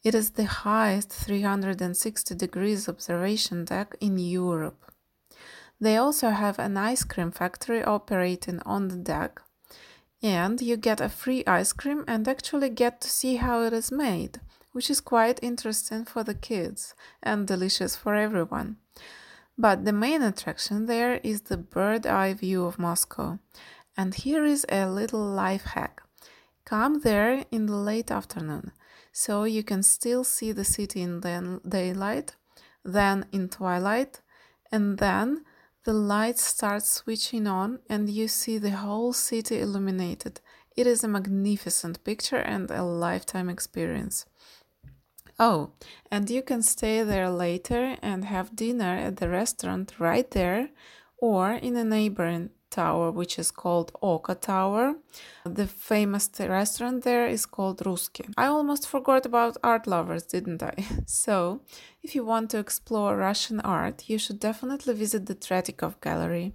It 0.06 0.14
is 0.14 0.30
the 0.30 0.44
highest 0.44 1.10
360 1.12 2.36
degrees 2.36 2.88
observation 2.88 3.64
deck 3.64 3.96
in 4.00 4.18
Europe. 4.18 4.92
They 5.80 5.96
also 5.96 6.30
have 6.30 6.60
an 6.60 6.76
ice 6.76 7.02
cream 7.02 7.32
factory 7.32 7.82
operating 7.82 8.60
on 8.64 8.86
the 8.86 8.98
deck. 8.98 9.40
And 10.22 10.62
you 10.62 10.76
get 10.76 11.00
a 11.00 11.08
free 11.08 11.42
ice 11.44 11.72
cream 11.72 12.04
and 12.06 12.28
actually 12.28 12.70
get 12.70 13.00
to 13.00 13.08
see 13.08 13.34
how 13.34 13.62
it 13.62 13.72
is 13.72 13.90
made, 13.90 14.38
which 14.70 14.90
is 14.90 15.00
quite 15.00 15.40
interesting 15.42 16.04
for 16.04 16.22
the 16.22 16.34
kids 16.34 16.94
and 17.20 17.44
delicious 17.44 17.96
for 17.96 18.14
everyone. 18.14 18.76
But 19.58 19.84
the 19.84 19.92
main 19.92 20.22
attraction 20.22 20.86
there 20.86 21.18
is 21.24 21.40
the 21.40 21.56
bird 21.56 22.06
eye 22.06 22.34
view 22.34 22.64
of 22.64 22.78
Moscow. 22.78 23.40
And 23.96 24.14
here 24.14 24.44
is 24.44 24.64
a 24.68 24.88
little 24.88 25.26
life 25.26 25.64
hack. 25.64 26.00
Come 26.64 27.00
there 27.00 27.44
in 27.50 27.66
the 27.66 27.74
late 27.74 28.12
afternoon 28.12 28.70
so 29.18 29.44
you 29.44 29.62
can 29.62 29.82
still 29.82 30.22
see 30.24 30.52
the 30.52 30.62
city 30.62 31.00
in 31.00 31.20
the 31.22 31.58
daylight, 31.66 32.36
then 32.84 33.24
in 33.32 33.48
twilight, 33.48 34.20
and 34.70 34.98
then 34.98 35.42
the 35.84 35.94
lights 35.94 36.42
start 36.42 36.82
switching 36.82 37.46
on 37.46 37.78
and 37.88 38.10
you 38.10 38.28
see 38.28 38.58
the 38.58 38.72
whole 38.72 39.14
city 39.14 39.58
illuminated. 39.58 40.42
It 40.76 40.86
is 40.86 41.02
a 41.02 41.08
magnificent 41.08 42.04
picture 42.04 42.42
and 42.54 42.70
a 42.70 42.82
lifetime 42.82 43.48
experience. 43.48 44.26
Oh, 45.38 45.70
and 46.10 46.28
you 46.28 46.42
can 46.42 46.60
stay 46.60 47.02
there 47.02 47.30
later 47.30 47.96
and 48.02 48.26
have 48.26 48.54
dinner 48.54 48.96
at 48.96 49.16
the 49.16 49.30
restaurant 49.30 49.94
right 49.98 50.30
there 50.30 50.68
or 51.16 51.52
in 51.52 51.74
a 51.76 51.84
neighboring 51.84 52.50
tower, 52.70 53.10
which 53.10 53.38
is 53.38 53.50
called 53.50 53.92
OKO 54.02 54.34
Tower. 54.34 54.96
The 55.44 55.66
famous 55.66 56.30
restaurant 56.38 57.04
there 57.04 57.26
is 57.26 57.46
called 57.46 57.78
Ruski. 57.78 58.32
I 58.36 58.46
almost 58.46 58.88
forgot 58.88 59.26
about 59.26 59.56
art 59.62 59.86
lovers, 59.86 60.24
didn't 60.24 60.62
I? 60.62 60.74
so, 61.06 61.60
if 62.02 62.14
you 62.14 62.24
want 62.24 62.50
to 62.50 62.58
explore 62.58 63.16
Russian 63.16 63.60
art, 63.60 64.08
you 64.08 64.18
should 64.18 64.40
definitely 64.40 64.94
visit 64.94 65.26
the 65.26 65.34
Tretyakov 65.34 66.00
Gallery. 66.00 66.54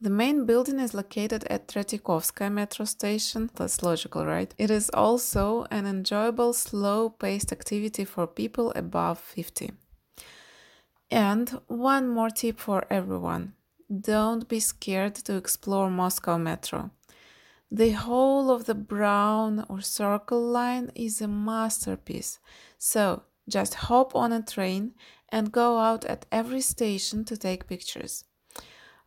The 0.00 0.10
main 0.10 0.46
building 0.46 0.78
is 0.78 0.94
located 0.94 1.44
at 1.50 1.66
Tretyakovskaya 1.66 2.52
metro 2.52 2.84
station. 2.84 3.50
That's 3.54 3.82
logical, 3.82 4.24
right? 4.24 4.54
It 4.56 4.70
is 4.70 4.90
also 4.90 5.66
an 5.72 5.86
enjoyable, 5.86 6.52
slow 6.52 7.10
paced 7.10 7.50
activity 7.50 8.04
for 8.04 8.26
people 8.26 8.72
above 8.76 9.18
50. 9.18 9.72
And 11.10 11.48
one 11.66 12.08
more 12.08 12.30
tip 12.30 12.60
for 12.60 12.84
everyone 12.90 13.54
don't 14.01 14.47
be 14.47 14.59
scared 14.59 15.15
to 15.15 15.35
explore 15.35 15.89
Moscow 15.89 16.37
metro. 16.37 16.91
The 17.71 17.91
whole 17.91 18.51
of 18.51 18.65
the 18.65 18.75
brown 18.75 19.65
or 19.67 19.81
circle 19.81 20.41
line 20.41 20.91
is 20.95 21.21
a 21.21 21.27
masterpiece. 21.27 22.39
So 22.77 23.23
just 23.49 23.73
hop 23.73 24.15
on 24.15 24.31
a 24.31 24.41
train 24.41 24.93
and 25.29 25.51
go 25.51 25.79
out 25.79 26.05
at 26.05 26.25
every 26.31 26.61
station 26.61 27.25
to 27.25 27.35
take 27.35 27.67
pictures. 27.67 28.25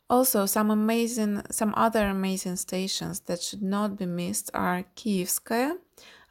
Also, 0.09 0.45
some 0.45 0.71
amazing, 0.71 1.41
some 1.51 1.73
other 1.75 2.07
amazing 2.07 2.55
stations 2.55 3.21
that 3.21 3.41
should 3.41 3.61
not 3.61 3.97
be 3.97 4.05
missed 4.05 4.49
are 4.53 4.85
Kievskaya, 4.95 5.77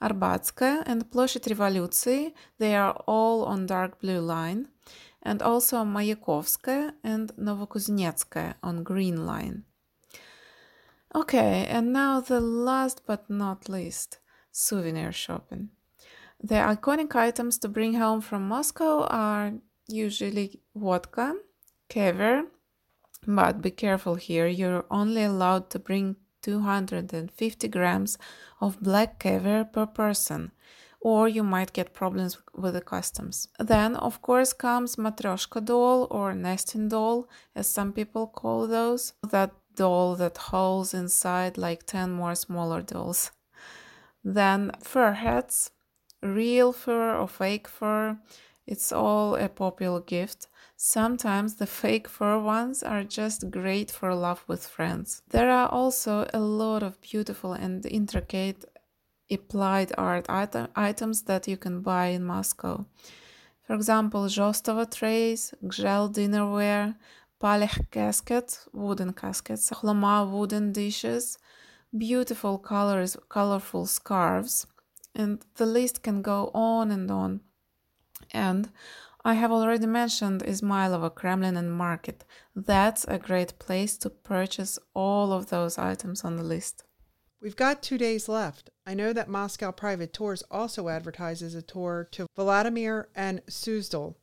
Arbatskaya, 0.01 0.83
and 0.87 1.11
Ploshchad 1.11 1.47
Revoluции. 1.49 2.33
They 2.59 2.75
are 2.75 2.93
all 3.07 3.45
on 3.45 3.67
dark 3.67 4.01
blue 4.01 4.21
line, 4.21 4.69
and 5.22 5.42
also 5.42 5.84
Mayakovskaya 5.84 6.94
and 7.04 7.32
Novokuznetskaya 7.38 8.56
on 8.64 8.84
green 8.84 9.26
line. 9.26 9.64
Okay, 11.14 11.66
and 11.68 11.92
now 11.92 12.22
the 12.22 12.40
last 12.40 13.02
but 13.06 13.30
not 13.30 13.68
least, 13.68 14.20
souvenir 14.52 15.12
shopping. 15.12 15.70
The 16.42 16.56
iconic 16.56 17.14
items 17.16 17.58
to 17.60 17.68
bring 17.68 17.96
home 17.96 18.22
from 18.22 18.48
Moscow 18.48 19.04
are 19.04 19.54
usually 19.88 20.62
vodka, 20.76 21.36
caviar, 21.90 22.46
but 23.28 23.62
be 23.62 23.72
careful 23.72 24.16
here, 24.16 24.48
you're 24.48 24.86
only 24.90 25.24
allowed 25.24 25.70
to 25.72 25.80
bring 25.80 26.16
250 26.42 27.68
grams 27.68 28.18
of 28.60 28.82
black 28.82 29.20
caviar 29.20 29.66
per 29.66 29.86
person, 29.86 30.52
or 31.02 31.28
you 31.28 31.44
might 31.44 31.74
get 31.74 31.94
problems 31.94 32.38
with 32.56 32.76
the 32.76 32.82
customs. 32.82 33.48
Then, 33.60 33.96
of 33.96 34.22
course, 34.22 34.54
comes 34.54 34.96
matryoshka 34.96 35.66
doll 35.66 36.08
or 36.12 36.36
nesting 36.36 36.90
doll, 36.90 37.28
as 37.56 37.68
some 37.68 37.92
people 37.92 38.28
call 38.28 38.68
those. 38.68 39.14
That 39.28 39.52
doll 39.76 40.16
that 40.16 40.38
holds 40.38 40.94
inside 40.94 41.58
like 41.58 41.86
10 41.86 42.12
more 42.12 42.36
smaller 42.36 42.82
dolls. 42.82 43.32
Then, 44.24 44.72
fur 44.84 45.14
hats, 45.14 45.72
real 46.22 46.72
fur 46.72 47.16
or 47.16 47.28
fake 47.28 47.68
fur, 47.68 48.20
it's 48.68 48.92
all 48.92 49.36
a 49.36 49.50
popular 49.50 50.02
gift. 50.02 50.48
Sometimes 50.78 51.56
the 51.56 51.68
fake 51.68 52.08
fur 52.08 52.40
ones 52.40 52.84
are 52.84 53.04
just 53.04 53.52
great 53.52 53.92
for 53.92 54.14
love 54.16 54.44
with 54.48 54.66
friends. 54.66 55.24
There 55.30 55.50
are 55.50 55.68
also 55.68 56.28
a 56.34 56.40
lot 56.40 56.84
of 56.84 57.02
beautiful 57.02 57.54
and 57.54 57.86
intricate 57.86 58.66
applied 59.32 59.92
art 59.98 60.26
item, 60.30 60.68
items 60.76 61.24
that 61.24 61.48
you 61.48 61.58
can 61.58 61.82
buy 61.82 62.08
in 62.08 62.24
Moscow. 62.24 62.86
For 63.66 63.74
example, 63.76 64.26
Zhostovo 64.26 64.86
trays, 64.90 65.54
Gzhel 65.64 66.14
dinnerware, 66.14 66.96
Palekh 67.42 67.90
casket, 67.90 68.60
wooden 68.74 69.14
caskets, 69.14 69.70
Khokhloma 69.70 70.30
wooden 70.30 70.72
dishes, 70.72 71.38
beautiful 71.98 72.58
colors, 72.58 73.18
colorful 73.30 73.86
scarves, 73.86 74.68
and 75.16 75.44
the 75.56 75.66
list 75.66 76.04
can 76.04 76.22
go 76.22 76.52
on 76.54 76.92
and 76.92 77.10
on. 77.10 77.42
And 78.32 78.70
I 79.24 79.36
have 79.36 79.52
already 79.52 79.86
mentioned 79.86 80.44
Izmailovo 80.44 81.14
Kremlin 81.14 81.58
and 81.58 81.72
Market. 81.72 82.26
That's 82.56 83.06
a 83.08 83.20
great 83.20 83.60
place 83.60 83.98
to 84.00 84.10
purchase 84.10 84.80
all 84.94 85.32
of 85.32 85.50
those 85.50 85.78
items 85.78 86.24
on 86.24 86.38
the 86.38 86.44
list. 86.44 86.84
We've 87.42 87.56
got 87.56 87.82
two 87.82 87.98
days 87.98 88.30
left. 88.30 88.70
I 88.86 88.94
know 88.94 89.14
that 89.14 89.28
Moscow 89.28 89.72
Private 89.72 90.14
Tours 90.14 90.44
also 90.52 90.90
advertises 90.90 91.56
a 91.56 91.64
tour 91.64 92.08
to 92.12 92.28
Vladimir 92.36 93.10
and 93.16 93.42
Suzdal, 93.48 94.14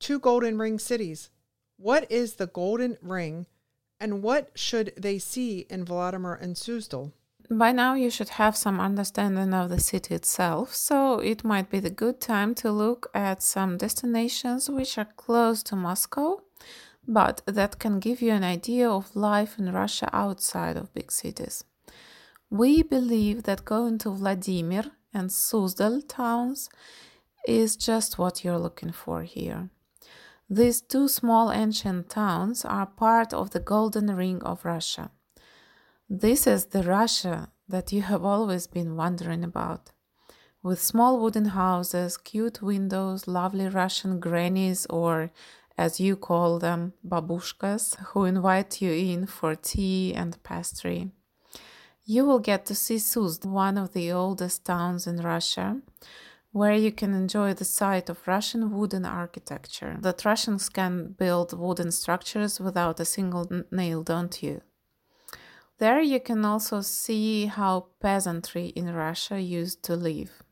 two 0.00 0.18
Golden 0.18 0.56
Ring 0.56 0.78
cities. 0.78 1.28
What 1.76 2.10
is 2.10 2.34
the 2.34 2.46
Golden 2.46 2.96
Ring 3.02 3.46
and 4.00 4.22
what 4.22 4.50
should 4.54 4.94
they 4.96 5.18
see 5.18 5.66
in 5.68 5.84
Vladimir 5.84 6.32
and 6.32 6.56
Suzdal? 6.56 7.12
By 7.50 7.70
now, 7.70 7.94
you 7.94 8.08
should 8.08 8.30
have 8.30 8.56
some 8.56 8.80
understanding 8.80 9.52
of 9.52 9.68
the 9.68 9.78
city 9.78 10.14
itself, 10.14 10.74
so 10.74 11.18
it 11.18 11.44
might 11.44 11.68
be 11.68 11.80
the 11.80 11.90
good 11.90 12.18
time 12.18 12.54
to 12.56 12.72
look 12.72 13.10
at 13.12 13.42
some 13.42 13.76
destinations 13.76 14.70
which 14.70 14.96
are 14.96 15.12
close 15.16 15.62
to 15.64 15.76
Moscow, 15.76 16.40
but 17.06 17.42
that 17.44 17.78
can 17.78 18.00
give 18.00 18.22
you 18.22 18.32
an 18.32 18.44
idea 18.44 18.88
of 18.88 19.14
life 19.14 19.58
in 19.58 19.70
Russia 19.70 20.08
outside 20.14 20.78
of 20.78 20.94
big 20.94 21.12
cities. 21.12 21.64
We 22.52 22.82
believe 22.82 23.44
that 23.44 23.64
going 23.64 23.96
to 24.00 24.10
Vladimir 24.10 24.84
and 25.14 25.30
Suzdal 25.30 26.06
towns 26.06 26.68
is 27.48 27.76
just 27.76 28.18
what 28.18 28.44
you're 28.44 28.58
looking 28.58 28.92
for 28.92 29.22
here. 29.22 29.70
These 30.50 30.82
two 30.82 31.08
small 31.08 31.50
ancient 31.50 32.10
towns 32.10 32.66
are 32.66 32.84
part 32.84 33.32
of 33.32 33.52
the 33.52 33.60
Golden 33.60 34.14
Ring 34.14 34.42
of 34.42 34.66
Russia. 34.66 35.12
This 36.10 36.46
is 36.46 36.66
the 36.66 36.82
Russia 36.82 37.48
that 37.70 37.90
you 37.90 38.02
have 38.02 38.22
always 38.22 38.66
been 38.66 38.96
wondering 38.96 39.44
about. 39.44 39.92
With 40.62 40.78
small 40.78 41.18
wooden 41.18 41.46
houses, 41.46 42.18
cute 42.18 42.60
windows, 42.60 43.26
lovely 43.26 43.68
Russian 43.68 44.20
grannies, 44.20 44.84
or 44.90 45.30
as 45.78 46.00
you 46.00 46.16
call 46.16 46.58
them, 46.58 46.92
babushkas, 47.02 47.96
who 48.08 48.26
invite 48.26 48.82
you 48.82 48.92
in 48.92 49.24
for 49.24 49.54
tea 49.54 50.12
and 50.12 50.36
pastry. 50.42 51.12
You 52.04 52.24
will 52.24 52.40
get 52.40 52.66
to 52.66 52.74
see 52.74 52.96
Suzd, 52.96 53.46
one 53.46 53.78
of 53.78 53.92
the 53.92 54.10
oldest 54.10 54.64
towns 54.64 55.06
in 55.06 55.18
Russia, 55.18 55.80
where 56.50 56.74
you 56.74 56.90
can 56.90 57.14
enjoy 57.14 57.54
the 57.54 57.64
sight 57.64 58.10
of 58.10 58.26
Russian 58.26 58.72
wooden 58.72 59.04
architecture. 59.04 59.96
That 60.00 60.24
Russians 60.24 60.68
can 60.68 61.14
build 61.16 61.56
wooden 61.56 61.92
structures 61.92 62.60
without 62.60 62.98
a 63.00 63.04
single 63.04 63.48
nail, 63.70 64.02
don't 64.02 64.42
you? 64.42 64.62
There 65.78 66.00
you 66.00 66.20
can 66.20 66.44
also 66.44 66.80
see 66.80 67.46
how 67.46 67.86
peasantry 68.00 68.66
in 68.66 68.92
Russia 68.92 69.40
used 69.40 69.82
to 69.84 69.96
live. 69.96 70.42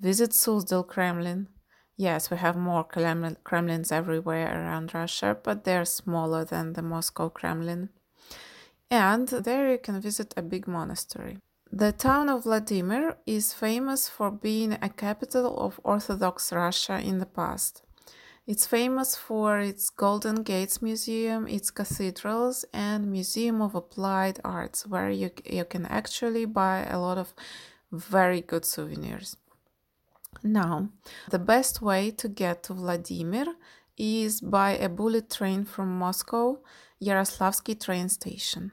Visit 0.00 0.30
Suzdal 0.30 0.86
Kremlin. 0.86 1.48
Yes, 1.96 2.30
we 2.30 2.36
have 2.36 2.56
more 2.56 2.84
Kremlins 2.84 3.90
everywhere 3.90 4.46
around 4.52 4.94
Russia, 4.94 5.36
but 5.42 5.64
they're 5.64 5.84
smaller 5.84 6.44
than 6.44 6.74
the 6.74 6.82
Moscow 6.82 7.28
Kremlin. 7.28 7.88
And 8.90 9.28
there 9.28 9.70
you 9.70 9.78
can 9.78 10.00
visit 10.00 10.34
a 10.36 10.42
big 10.42 10.66
monastery. 10.66 11.38
The 11.70 11.92
town 11.92 12.30
of 12.30 12.44
Vladimir 12.44 13.18
is 13.26 13.52
famous 13.52 14.08
for 14.08 14.30
being 14.30 14.72
a 14.80 14.88
capital 14.88 15.58
of 15.58 15.78
Orthodox 15.84 16.50
Russia 16.52 16.98
in 16.98 17.18
the 17.18 17.26
past. 17.26 17.82
It's 18.46 18.64
famous 18.64 19.14
for 19.14 19.58
its 19.58 19.90
Golden 19.90 20.42
Gates 20.42 20.80
Museum, 20.80 21.46
its 21.46 21.70
cathedrals, 21.70 22.64
and 22.72 23.12
Museum 23.12 23.60
of 23.60 23.74
Applied 23.74 24.40
Arts, 24.42 24.86
where 24.86 25.10
you, 25.10 25.30
you 25.44 25.66
can 25.66 25.84
actually 25.84 26.46
buy 26.46 26.86
a 26.88 26.98
lot 26.98 27.18
of 27.18 27.34
very 27.92 28.40
good 28.40 28.64
souvenirs. 28.64 29.36
Now, 30.42 30.88
the 31.28 31.38
best 31.38 31.82
way 31.82 32.10
to 32.12 32.28
get 32.28 32.62
to 32.64 32.72
Vladimir 32.72 33.54
is 33.98 34.40
by 34.40 34.70
a 34.78 34.88
bullet 34.88 35.28
train 35.28 35.66
from 35.66 35.98
Moscow, 35.98 36.60
Yaroslavsky 37.02 37.78
train 37.78 38.08
station. 38.08 38.72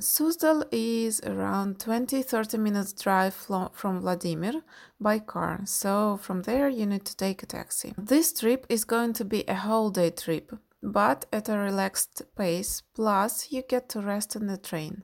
Suzdal 0.00 0.64
is 0.70 1.22
around 1.22 1.80
20 1.80 2.22
30 2.22 2.58
minutes 2.58 2.92
drive 2.92 3.32
from 3.32 4.00
Vladimir 4.00 4.60
by 5.00 5.18
car, 5.18 5.62
so 5.64 6.18
from 6.18 6.42
there 6.42 6.68
you 6.68 6.84
need 6.84 7.06
to 7.06 7.16
take 7.16 7.42
a 7.42 7.46
taxi. 7.46 7.94
This 7.96 8.30
trip 8.34 8.66
is 8.68 8.84
going 8.84 9.14
to 9.14 9.24
be 9.24 9.44
a 9.48 9.54
whole 9.54 9.88
day 9.88 10.10
trip, 10.10 10.52
but 10.82 11.24
at 11.32 11.48
a 11.48 11.56
relaxed 11.56 12.22
pace, 12.36 12.82
plus 12.94 13.50
you 13.50 13.62
get 13.62 13.88
to 13.90 14.02
rest 14.02 14.36
in 14.36 14.48
the 14.48 14.58
train. 14.58 15.02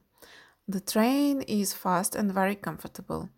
The 0.68 0.80
train 0.80 1.40
is 1.40 1.72
fast 1.72 2.14
and 2.14 2.30
very 2.30 2.54
comfortable. 2.54 3.30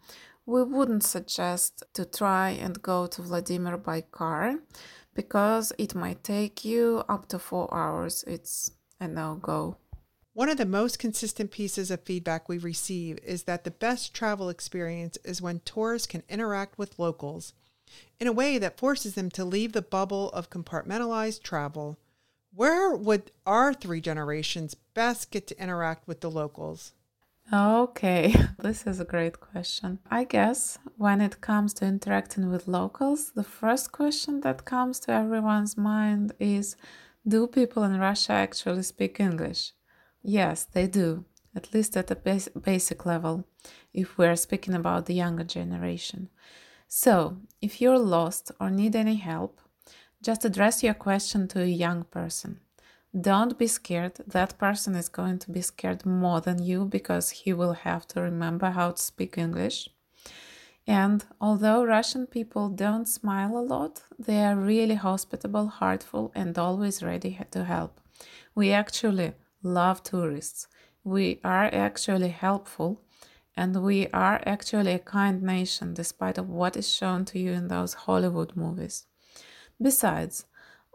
We 0.46 0.64
wouldn't 0.64 1.04
suggest 1.04 1.84
to 1.94 2.04
try 2.04 2.50
and 2.50 2.82
go 2.82 3.06
to 3.06 3.22
Vladimir 3.22 3.76
by 3.76 4.00
car 4.00 4.56
because 5.14 5.72
it 5.78 5.94
might 5.94 6.24
take 6.24 6.64
you 6.64 7.04
up 7.08 7.28
to 7.28 7.38
four 7.38 7.72
hours. 7.72 8.24
It's 8.26 8.72
a 9.00 9.06
no 9.06 9.36
go. 9.40 9.76
One 10.34 10.48
of 10.48 10.56
the 10.56 10.66
most 10.66 10.98
consistent 10.98 11.52
pieces 11.52 11.92
of 11.92 12.02
feedback 12.02 12.48
we 12.48 12.58
receive 12.58 13.20
is 13.22 13.44
that 13.44 13.62
the 13.62 13.70
best 13.70 14.12
travel 14.12 14.48
experience 14.48 15.16
is 15.24 15.40
when 15.40 15.60
tourists 15.60 16.08
can 16.08 16.24
interact 16.28 16.76
with 16.76 16.98
locals 16.98 17.52
in 18.18 18.26
a 18.26 18.32
way 18.32 18.58
that 18.58 18.76
forces 18.76 19.14
them 19.14 19.30
to 19.30 19.44
leave 19.44 19.72
the 19.72 19.80
bubble 19.80 20.30
of 20.30 20.50
compartmentalized 20.50 21.44
travel. 21.44 22.00
Where 22.52 22.96
would 22.96 23.30
our 23.46 23.72
three 23.72 24.00
generations 24.00 24.74
best 24.74 25.30
get 25.30 25.46
to 25.46 25.62
interact 25.62 26.08
with 26.08 26.20
the 26.20 26.32
locals? 26.32 26.94
Okay, 27.52 28.34
this 28.58 28.88
is 28.88 28.98
a 28.98 29.04
great 29.04 29.38
question. 29.38 30.00
I 30.10 30.24
guess 30.24 30.80
when 30.96 31.20
it 31.20 31.40
comes 31.42 31.72
to 31.74 31.86
interacting 31.86 32.50
with 32.50 32.66
locals, 32.66 33.30
the 33.30 33.44
first 33.44 33.92
question 33.92 34.40
that 34.40 34.64
comes 34.64 34.98
to 35.00 35.12
everyone's 35.12 35.76
mind 35.76 36.32
is 36.40 36.74
Do 37.24 37.46
people 37.46 37.84
in 37.84 38.00
Russia 38.00 38.32
actually 38.32 38.82
speak 38.82 39.20
English? 39.20 39.74
Yes, 40.26 40.64
they 40.64 40.86
do, 40.86 41.26
at 41.54 41.74
least 41.74 41.96
at 41.98 42.10
a 42.10 42.16
bas- 42.16 42.48
basic 42.48 43.04
level, 43.04 43.44
if 43.92 44.16
we're 44.16 44.36
speaking 44.36 44.72
about 44.72 45.04
the 45.04 45.14
younger 45.14 45.44
generation. 45.44 46.30
So, 46.88 47.36
if 47.60 47.80
you're 47.80 47.98
lost 47.98 48.50
or 48.58 48.70
need 48.70 48.96
any 48.96 49.16
help, 49.16 49.60
just 50.22 50.44
address 50.46 50.82
your 50.82 50.94
question 50.94 51.46
to 51.48 51.60
a 51.60 51.66
young 51.66 52.04
person. 52.04 52.60
Don't 53.20 53.58
be 53.58 53.66
scared. 53.66 54.14
That 54.26 54.58
person 54.58 54.94
is 54.94 55.10
going 55.10 55.40
to 55.40 55.50
be 55.50 55.60
scared 55.60 56.06
more 56.06 56.40
than 56.40 56.62
you 56.62 56.86
because 56.86 57.30
he 57.30 57.52
will 57.52 57.74
have 57.74 58.08
to 58.08 58.22
remember 58.22 58.70
how 58.70 58.92
to 58.92 59.02
speak 59.02 59.36
English. 59.36 59.90
And 60.86 61.24
although 61.40 61.84
Russian 61.84 62.26
people 62.26 62.70
don't 62.70 63.06
smile 63.06 63.56
a 63.58 63.60
lot, 63.60 64.02
they 64.18 64.42
are 64.42 64.56
really 64.56 64.96
hospitable, 64.96 65.66
heartful, 65.66 66.32
and 66.34 66.58
always 66.58 67.02
ready 67.02 67.38
to 67.50 67.64
help. 67.64 68.00
We 68.54 68.72
actually 68.72 69.32
love 69.64 70.02
tourists. 70.02 70.68
We 71.02 71.40
are 71.42 71.64
actually 71.72 72.28
helpful 72.28 73.00
and 73.56 73.82
we 73.82 74.08
are 74.08 74.40
actually 74.46 74.92
a 74.92 74.98
kind 74.98 75.42
nation 75.42 75.94
despite 75.94 76.38
of 76.38 76.48
what 76.48 76.76
is 76.76 76.90
shown 76.90 77.24
to 77.26 77.38
you 77.38 77.52
in 77.52 77.68
those 77.68 77.94
Hollywood 77.94 78.54
movies. 78.56 79.06
Besides, 79.80 80.46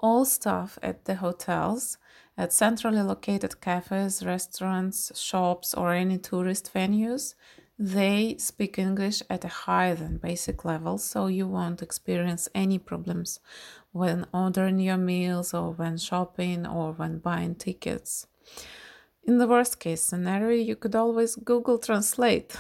all 0.02 0.26
staff 0.26 0.80
at 0.82 1.06
the 1.06 1.16
hotels, 1.16 1.98
at 2.38 2.54
centrally 2.54 3.02
located 3.02 3.60
cafes, 3.60 4.26
restaurants, 4.26 5.12
shops, 5.20 5.74
or 5.74 5.94
any 5.94 6.18
tourist 6.18 6.72
venues, 6.74 7.36
they 7.78 8.36
speak 8.38 8.78
English 8.78 9.22
at 9.30 9.46
a 9.46 9.50
higher 9.50 9.96
than 9.96 10.18
basic 10.18 10.66
level, 10.66 10.98
so 10.98 11.28
you 11.28 11.48
won't 11.48 11.82
experience 11.82 12.48
any 12.54 12.78
problems 12.78 13.40
when 13.92 14.26
ordering 14.34 14.80
your 14.80 14.98
meals, 14.98 15.54
or 15.54 15.72
when 15.72 15.98
shopping, 15.98 16.66
or 16.66 16.92
when 16.94 17.20
buying 17.20 17.56
tickets. 17.56 18.28
In 19.24 19.38
the 19.38 19.48
worst 19.48 19.80
case 19.80 20.02
scenario, 20.02 20.58
you 20.62 20.76
could 20.76 20.96
always 20.96 21.36
Google 21.36 21.78
Translate. 21.78 22.56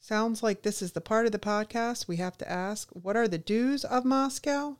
Sounds 0.00 0.42
like 0.42 0.62
this 0.62 0.82
is 0.82 0.92
the 0.92 1.00
part 1.00 1.26
of 1.26 1.32
the 1.32 1.38
podcast 1.38 2.08
we 2.08 2.16
have 2.16 2.36
to 2.38 2.50
ask 2.50 2.88
what 2.92 3.16
are 3.16 3.28
the 3.28 3.38
do's 3.38 3.84
of 3.84 4.04
Moscow 4.04 4.76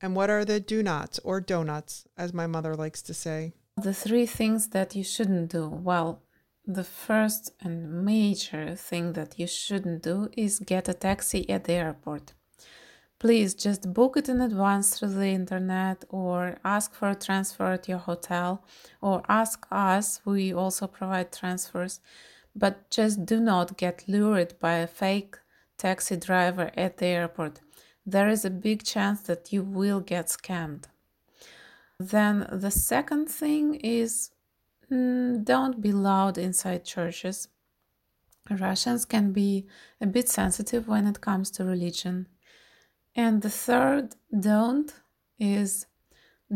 and 0.00 0.14
what 0.14 0.30
are 0.30 0.44
the 0.44 0.60
do 0.60 0.82
nots 0.82 1.18
or 1.20 1.40
donuts, 1.40 2.06
as 2.16 2.34
my 2.34 2.46
mother 2.46 2.74
likes 2.74 3.02
to 3.02 3.14
say? 3.14 3.54
The 3.82 3.94
three 3.94 4.26
things 4.26 4.68
that 4.68 4.94
you 4.94 5.04
shouldn't 5.04 5.50
do. 5.50 5.68
Well, 5.68 6.22
the 6.66 6.84
first 6.84 7.52
and 7.60 8.04
major 8.04 8.74
thing 8.74 9.12
that 9.12 9.38
you 9.38 9.46
shouldn't 9.46 10.02
do 10.02 10.28
is 10.36 10.58
get 10.58 10.88
a 10.88 10.94
taxi 10.94 11.48
at 11.48 11.64
the 11.64 11.74
airport 11.74 12.32
please 13.18 13.54
just 13.54 13.92
book 13.92 14.16
it 14.16 14.28
in 14.28 14.40
advance 14.40 14.98
through 14.98 15.14
the 15.14 15.28
internet 15.28 16.04
or 16.08 16.58
ask 16.64 16.94
for 16.94 17.10
a 17.10 17.14
transfer 17.14 17.72
at 17.72 17.88
your 17.88 17.98
hotel 17.98 18.62
or 19.00 19.22
ask 19.28 19.66
us. 19.70 20.20
We 20.24 20.52
also 20.52 20.86
provide 20.86 21.32
transfers. 21.32 22.00
But 22.54 22.90
just 22.90 23.26
do 23.26 23.38
not 23.38 23.76
get 23.76 24.04
lured 24.08 24.58
by 24.60 24.76
a 24.76 24.86
fake 24.86 25.36
taxi 25.76 26.16
driver 26.16 26.70
at 26.76 26.98
the 26.98 27.06
airport. 27.06 27.60
There 28.04 28.28
is 28.28 28.44
a 28.44 28.50
big 28.50 28.82
chance 28.82 29.22
that 29.22 29.52
you 29.52 29.62
will 29.62 30.00
get 30.00 30.26
scammed. 30.26 30.84
Then 31.98 32.46
the 32.50 32.70
second 32.70 33.26
thing 33.28 33.74
is 33.76 34.30
mm, 34.90 35.44
don't 35.44 35.80
be 35.80 35.92
loud 35.92 36.38
inside 36.38 36.84
churches. 36.84 37.48
Russians 38.48 39.04
can 39.04 39.32
be 39.32 39.66
a 40.00 40.06
bit 40.06 40.28
sensitive 40.28 40.86
when 40.86 41.06
it 41.06 41.20
comes 41.20 41.50
to 41.52 41.64
religion 41.64 42.26
and 43.16 43.42
the 43.42 43.50
third 43.50 44.14
don't 44.38 44.92
is 45.38 45.86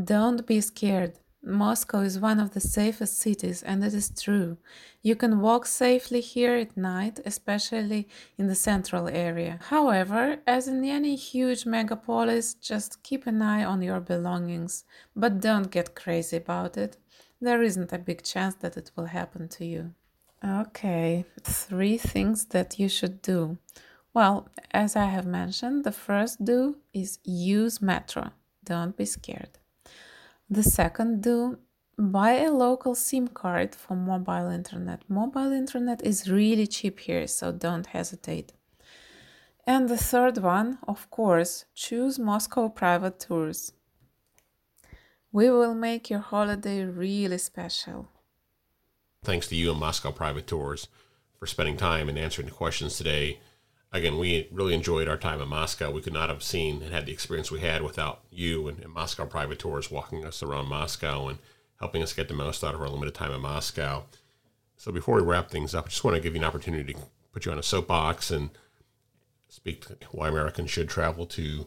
don't 0.05 0.47
be 0.47 0.61
scared. 0.61 1.19
Moscow 1.43 2.01
is 2.01 2.21
one 2.21 2.39
of 2.39 2.51
the 2.51 2.61
safest 2.61 3.19
cities, 3.19 3.63
and 3.63 3.83
it 3.83 3.95
is 3.95 4.11
true. 4.11 4.59
You 5.03 5.17
can 5.17 5.41
walk 5.41 5.65
safely 5.65 6.21
here 6.21 6.55
at 6.55 6.77
night, 6.77 7.19
especially 7.25 8.07
in 8.37 8.47
the 8.47 8.55
central 8.55 9.09
area. 9.09 9.59
However, 9.69 10.41
as 10.47 10.69
in 10.69 10.85
any 10.85 11.17
huge 11.17 11.65
megapolis, 11.65 12.61
just 12.61 13.03
keep 13.03 13.27
an 13.27 13.41
eye 13.41 13.65
on 13.65 13.81
your 13.81 14.01
belongings, 14.01 14.85
but 15.17 15.41
don't 15.41 15.71
get 15.71 15.95
crazy 15.95 16.37
about 16.37 16.77
it. 16.77 16.99
There 17.41 17.63
isn't 17.63 17.93
a 17.93 17.99
big 17.99 18.23
chance 18.23 18.57
that 18.57 18.77
it 18.77 18.91
will 18.95 19.07
happen 19.07 19.49
to 19.49 19.65
you. 19.65 19.95
Okay, 20.45 21.25
three 21.43 21.97
things 21.97 22.47
that 22.47 22.79
you 22.79 22.89
should 22.91 23.23
do. 23.23 23.57
Well, 24.13 24.49
as 24.73 24.97
I 24.97 25.07
have 25.07 25.27
mentioned, 25.27 25.85
the 25.85 25.93
first 25.93 26.45
do 26.45 26.77
is 26.93 27.19
use 27.25 27.81
Metro. 27.81 28.31
Don't 28.65 28.97
be 28.97 29.05
scared. 29.05 29.59
The 30.49 30.63
second 30.63 31.23
do 31.23 31.59
buy 31.97 32.33
a 32.33 32.51
local 32.51 32.95
SIM 32.95 33.29
card 33.29 33.75
for 33.75 33.95
mobile 33.95 34.49
internet. 34.51 35.03
Mobile 35.09 35.53
internet 35.53 36.03
is 36.05 36.31
really 36.31 36.67
cheap 36.67 36.99
here, 37.01 37.27
so 37.27 37.53
don't 37.53 37.87
hesitate. 37.87 38.53
And 39.67 39.89
the 39.89 39.97
third 39.97 40.39
one, 40.39 40.79
of 40.89 41.09
course, 41.11 41.67
choose 41.75 42.19
Moscow 42.19 42.69
private 42.69 43.21
tours. 43.21 43.73
We 45.31 45.51
will 45.51 45.75
make 45.75 46.11
your 46.11 46.21
holiday 46.21 46.83
really 46.83 47.39
special. 47.39 48.09
Thanks 49.23 49.47
to 49.49 49.55
you 49.55 49.71
and 49.71 49.79
Moscow 49.79 50.11
Private 50.11 50.47
Tours 50.47 50.89
for 51.39 51.47
spending 51.47 51.77
time 51.77 52.09
and 52.09 52.19
answering 52.19 52.49
the 52.49 52.55
questions 52.55 52.97
today 52.97 53.39
again, 53.93 54.19
we 54.19 54.49
really 54.51 54.75
enjoyed 54.75 55.09
our 55.09 55.17
time 55.17 55.41
in 55.41 55.49
Moscow. 55.49 55.91
We 55.91 56.03
could 56.03 56.13
not 56.13 56.29
have 56.29 56.43
seen 56.43 56.83
and 56.83 56.93
had 56.93 57.07
the 57.07 57.13
experience 57.13 57.51
we 57.51 57.61
had 57.61 57.83
without 57.83 58.21
you 58.31 58.69
and, 58.69 58.79
and, 58.81 58.93
Moscow 58.93 59.27
private 59.27 59.59
tours 59.59 59.91
walking 59.91 60.25
us 60.25 60.43
around 60.43 60.69
Moscow 60.69 61.29
and 61.29 61.39
helping 61.79 62.03
us 62.03 62.13
get 62.13 62.29
the 62.29 62.35
most 62.35 62.63
out 62.63 62.75
of 62.75 62.81
our 62.81 62.89
limited 62.89 63.15
time 63.15 63.33
in 63.33 63.41
Moscow. 63.41 64.05
So 64.77 64.93
before 64.93 65.17
we 65.17 65.23
wrap 65.23 65.51
things 65.51 65.75
up, 65.75 65.87
I 65.87 65.89
just 65.89 66.05
want 66.05 66.17
to 66.17 66.23
give 66.23 66.35
you 66.35 66.41
an 66.41 66.47
opportunity 66.47 66.95
to 66.95 67.01
put 67.33 67.45
you 67.45 67.53
on 67.53 67.59
a 67.59 67.63
soapbox 67.63 68.31
and 68.31 68.51
speak 69.49 69.87
to 69.87 70.07
why 70.13 70.29
Americans 70.29 70.71
should 70.71 70.89
travel 70.89 71.27
to 71.27 71.67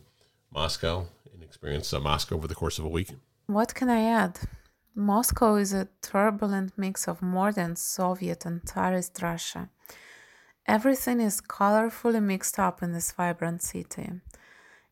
Moscow 0.51 1.05
and 1.33 1.43
experience 1.43 1.93
uh, 1.93 1.99
Moscow 1.99 2.35
over 2.35 2.47
the 2.47 2.55
course 2.55 2.79
of 2.79 2.85
a 2.85 2.89
week. 2.89 3.09
What 3.47 3.75
can 3.75 3.89
I 3.89 4.03
add? 4.03 4.39
Moscow 4.95 5.55
is 5.55 5.73
a 5.73 5.87
turbulent 6.01 6.77
mix 6.77 7.07
of 7.07 7.21
modern 7.21 7.75
Soviet 7.75 8.45
and 8.45 8.63
Tsarist 8.63 9.19
Russia. 9.21 9.69
Everything 10.65 11.19
is 11.19 11.41
colorfully 11.41 12.23
mixed 12.23 12.57
up 12.57 12.81
in 12.81 12.93
this 12.93 13.11
vibrant 13.11 13.61
city. 13.61 14.09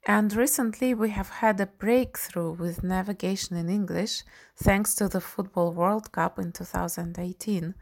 And 0.06 0.34
recently 0.34 0.94
we 0.94 1.12
have 1.12 1.30
had 1.30 1.60
a 1.60 1.68
breakthrough 1.68 2.52
with 2.54 2.84
navigation 2.84 3.56
in 3.56 3.70
English 3.70 4.24
thanks 4.56 4.96
to 4.96 5.08
the 5.08 5.22
Football 5.22 5.74
World 5.74 6.12
Cup 6.12 6.40
in 6.40 6.52
2018. 6.52 7.76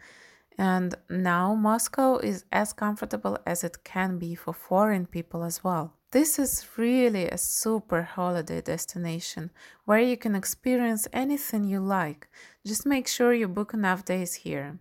And 0.58 0.96
now 1.10 1.56
Moscow 1.56 2.18
is 2.18 2.44
as 2.52 2.74
comfortable 2.74 3.38
as 3.46 3.64
it 3.64 3.84
can 3.86 4.20
be 4.20 4.36
for 4.36 4.54
foreign 4.54 5.06
people 5.06 5.44
as 5.44 5.64
well. 5.64 5.94
This 6.12 6.38
is 6.38 6.68
really 6.76 7.30
a 7.30 7.38
super 7.38 8.02
holiday 8.02 8.62
destination 8.62 9.52
where 9.86 10.00
you 10.00 10.18
can 10.18 10.36
experience 10.36 11.08
anything 11.14 11.64
you 11.64 11.80
like. 11.80 12.28
Just 12.66 12.86
make 12.86 13.08
sure 13.08 13.32
you 13.32 13.48
book 13.48 13.74
enough 13.74 14.04
days 14.04 14.34
here. 14.34 14.80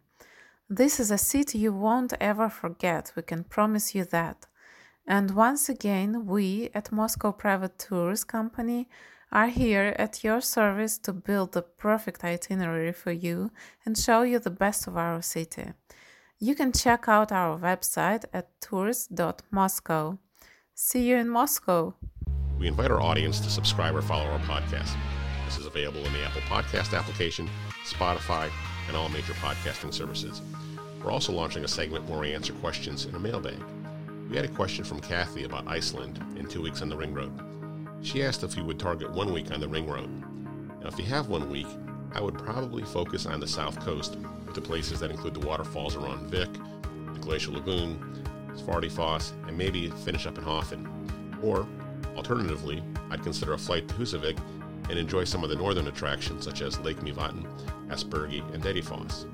This 0.71 1.01
is 1.01 1.11
a 1.11 1.17
city 1.17 1.57
you 1.57 1.73
won't 1.73 2.13
ever 2.21 2.51
forget, 2.51 3.13
we 3.17 3.23
can 3.23 3.45
promise 3.45 3.95
you 3.95 4.05
that. 4.05 4.45
And 5.07 5.31
once 5.31 5.71
again, 5.71 6.27
we 6.27 6.69
at 6.75 6.93
Moscow 6.93 7.33
Private 7.33 7.79
Tours 7.79 8.23
Company 8.23 8.87
are 9.33 9.47
here 9.47 9.95
at 9.99 10.23
your 10.23 10.43
service 10.43 10.99
to 10.99 11.15
build 11.15 11.53
the 11.53 11.63
perfect 11.63 12.23
itinerary 12.23 12.93
for 12.93 13.13
you 13.13 13.51
and 13.87 13.97
show 13.97 14.21
you 14.21 14.39
the 14.39 14.51
best 14.51 14.87
of 14.87 14.99
our 14.99 15.23
city. 15.23 15.73
You 16.39 16.55
can 16.55 16.73
check 16.73 17.09
out 17.09 17.33
our 17.33 17.59
website 17.59 18.27
at 18.35 18.49
tours.moscow. 18.61 20.19
See 20.75 21.03
you 21.09 21.17
in 21.17 21.31
Moscow. 21.31 21.95
We 22.59 22.69
invite 22.69 22.91
our 22.91 23.01
audience 23.01 23.41
to 23.41 23.49
subscribe 23.49 23.97
or 23.97 24.03
follow 24.03 24.27
our 24.27 24.39
podcast. 24.41 24.95
This 25.47 25.57
is 25.57 25.65
available 25.65 26.05
in 26.05 26.13
the 26.13 26.25
Apple 26.25 26.43
Podcast 26.43 26.97
application, 26.97 27.49
Spotify, 27.87 28.51
and 28.89 28.97
all 28.97 29.09
major 29.09 29.35
podcasting 29.35 29.95
services. 29.95 30.43
We're 31.03 31.13
also 31.13 31.33
launching 31.33 31.65
a 31.65 31.69
segment 31.69 32.09
where 32.09 32.19
we 32.19 32.35
answer 32.35 32.53
questions 32.55 33.05
in 33.05 33.15
a 33.15 33.19
mailbag. 33.19 33.59
We 34.29 34.37
had 34.37 34.45
a 34.45 34.49
question 34.49 34.85
from 34.85 35.01
Kathy 35.01 35.45
about 35.45 35.69
Iceland 35.69 36.23
in 36.37 36.47
two 36.49 36.61
weeks 36.61 36.83
on 36.83 36.89
the 36.89 36.97
Ring 36.97 37.15
Road. 37.15 37.33
She 38.03 38.23
asked 38.23 38.43
if 38.43 38.57
we 38.57 38.63
would 38.63 38.79
target 38.79 39.11
one 39.11 39.33
week 39.33 39.51
on 39.53 39.61
the 39.61 39.69
Ring 39.69 39.89
Road. 39.89 40.11
Now, 40.81 40.89
if 40.89 40.99
you 40.99 41.05
have 41.07 41.29
one 41.29 41.49
week, 41.51 41.67
I 42.13 42.21
would 42.21 42.39
probably 42.39 42.83
focus 42.83 43.27
on 43.27 43.41
the 43.41 43.47
south 43.47 43.79
coast 43.85 44.17
with 44.47 44.55
the 44.55 44.61
places 44.61 45.01
that 45.01 45.11
include 45.11 45.35
the 45.35 45.47
waterfalls 45.47 45.97
around 45.97 46.31
Vik, 46.31 46.53
the 47.15 47.21
Glacial 47.21 47.55
Lagoon, 47.55 47.99
Svartifoss, 48.55 49.33
and 49.47 49.57
maybe 49.57 49.91
finish 49.91 50.27
up 50.27 50.39
in 50.39 50.45
Höfn. 50.45 50.87
Or, 51.43 51.67
alternatively, 52.17 52.83
I'd 53.11 53.23
consider 53.23 53.53
a 53.53 53.59
flight 53.59 53.89
to 53.89 53.95
Husavik 53.95 54.39
and 54.89 54.99
enjoy 54.99 55.25
some 55.25 55.45
of 55.45 55.51
the 55.51 55.57
northern 55.57 55.87
attractions 55.87 56.45
such 56.45 56.63
as 56.63 56.79
Lake 56.81 57.01
Mývatn, 57.01 57.47
Ásbyrgi, 57.89 58.43
and 58.55 58.63
Dettifoss. 58.63 59.27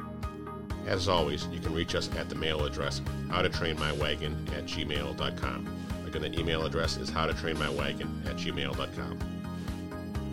As 0.86 1.08
always, 1.08 1.46
you 1.48 1.60
can 1.60 1.72
reach 1.72 1.94
us 1.94 2.10
at 2.16 2.28
the 2.28 2.34
mail 2.34 2.64
address 2.64 3.00
howtotrainmywagon 3.28 4.52
at 4.56 4.66
gmail.com. 4.66 5.78
Again, 6.06 6.22
the 6.22 6.38
email 6.38 6.64
address 6.64 6.96
is 6.96 7.10
howtotrainmywagon 7.10 8.26
at 8.26 8.36
gmail.com. 8.36 9.18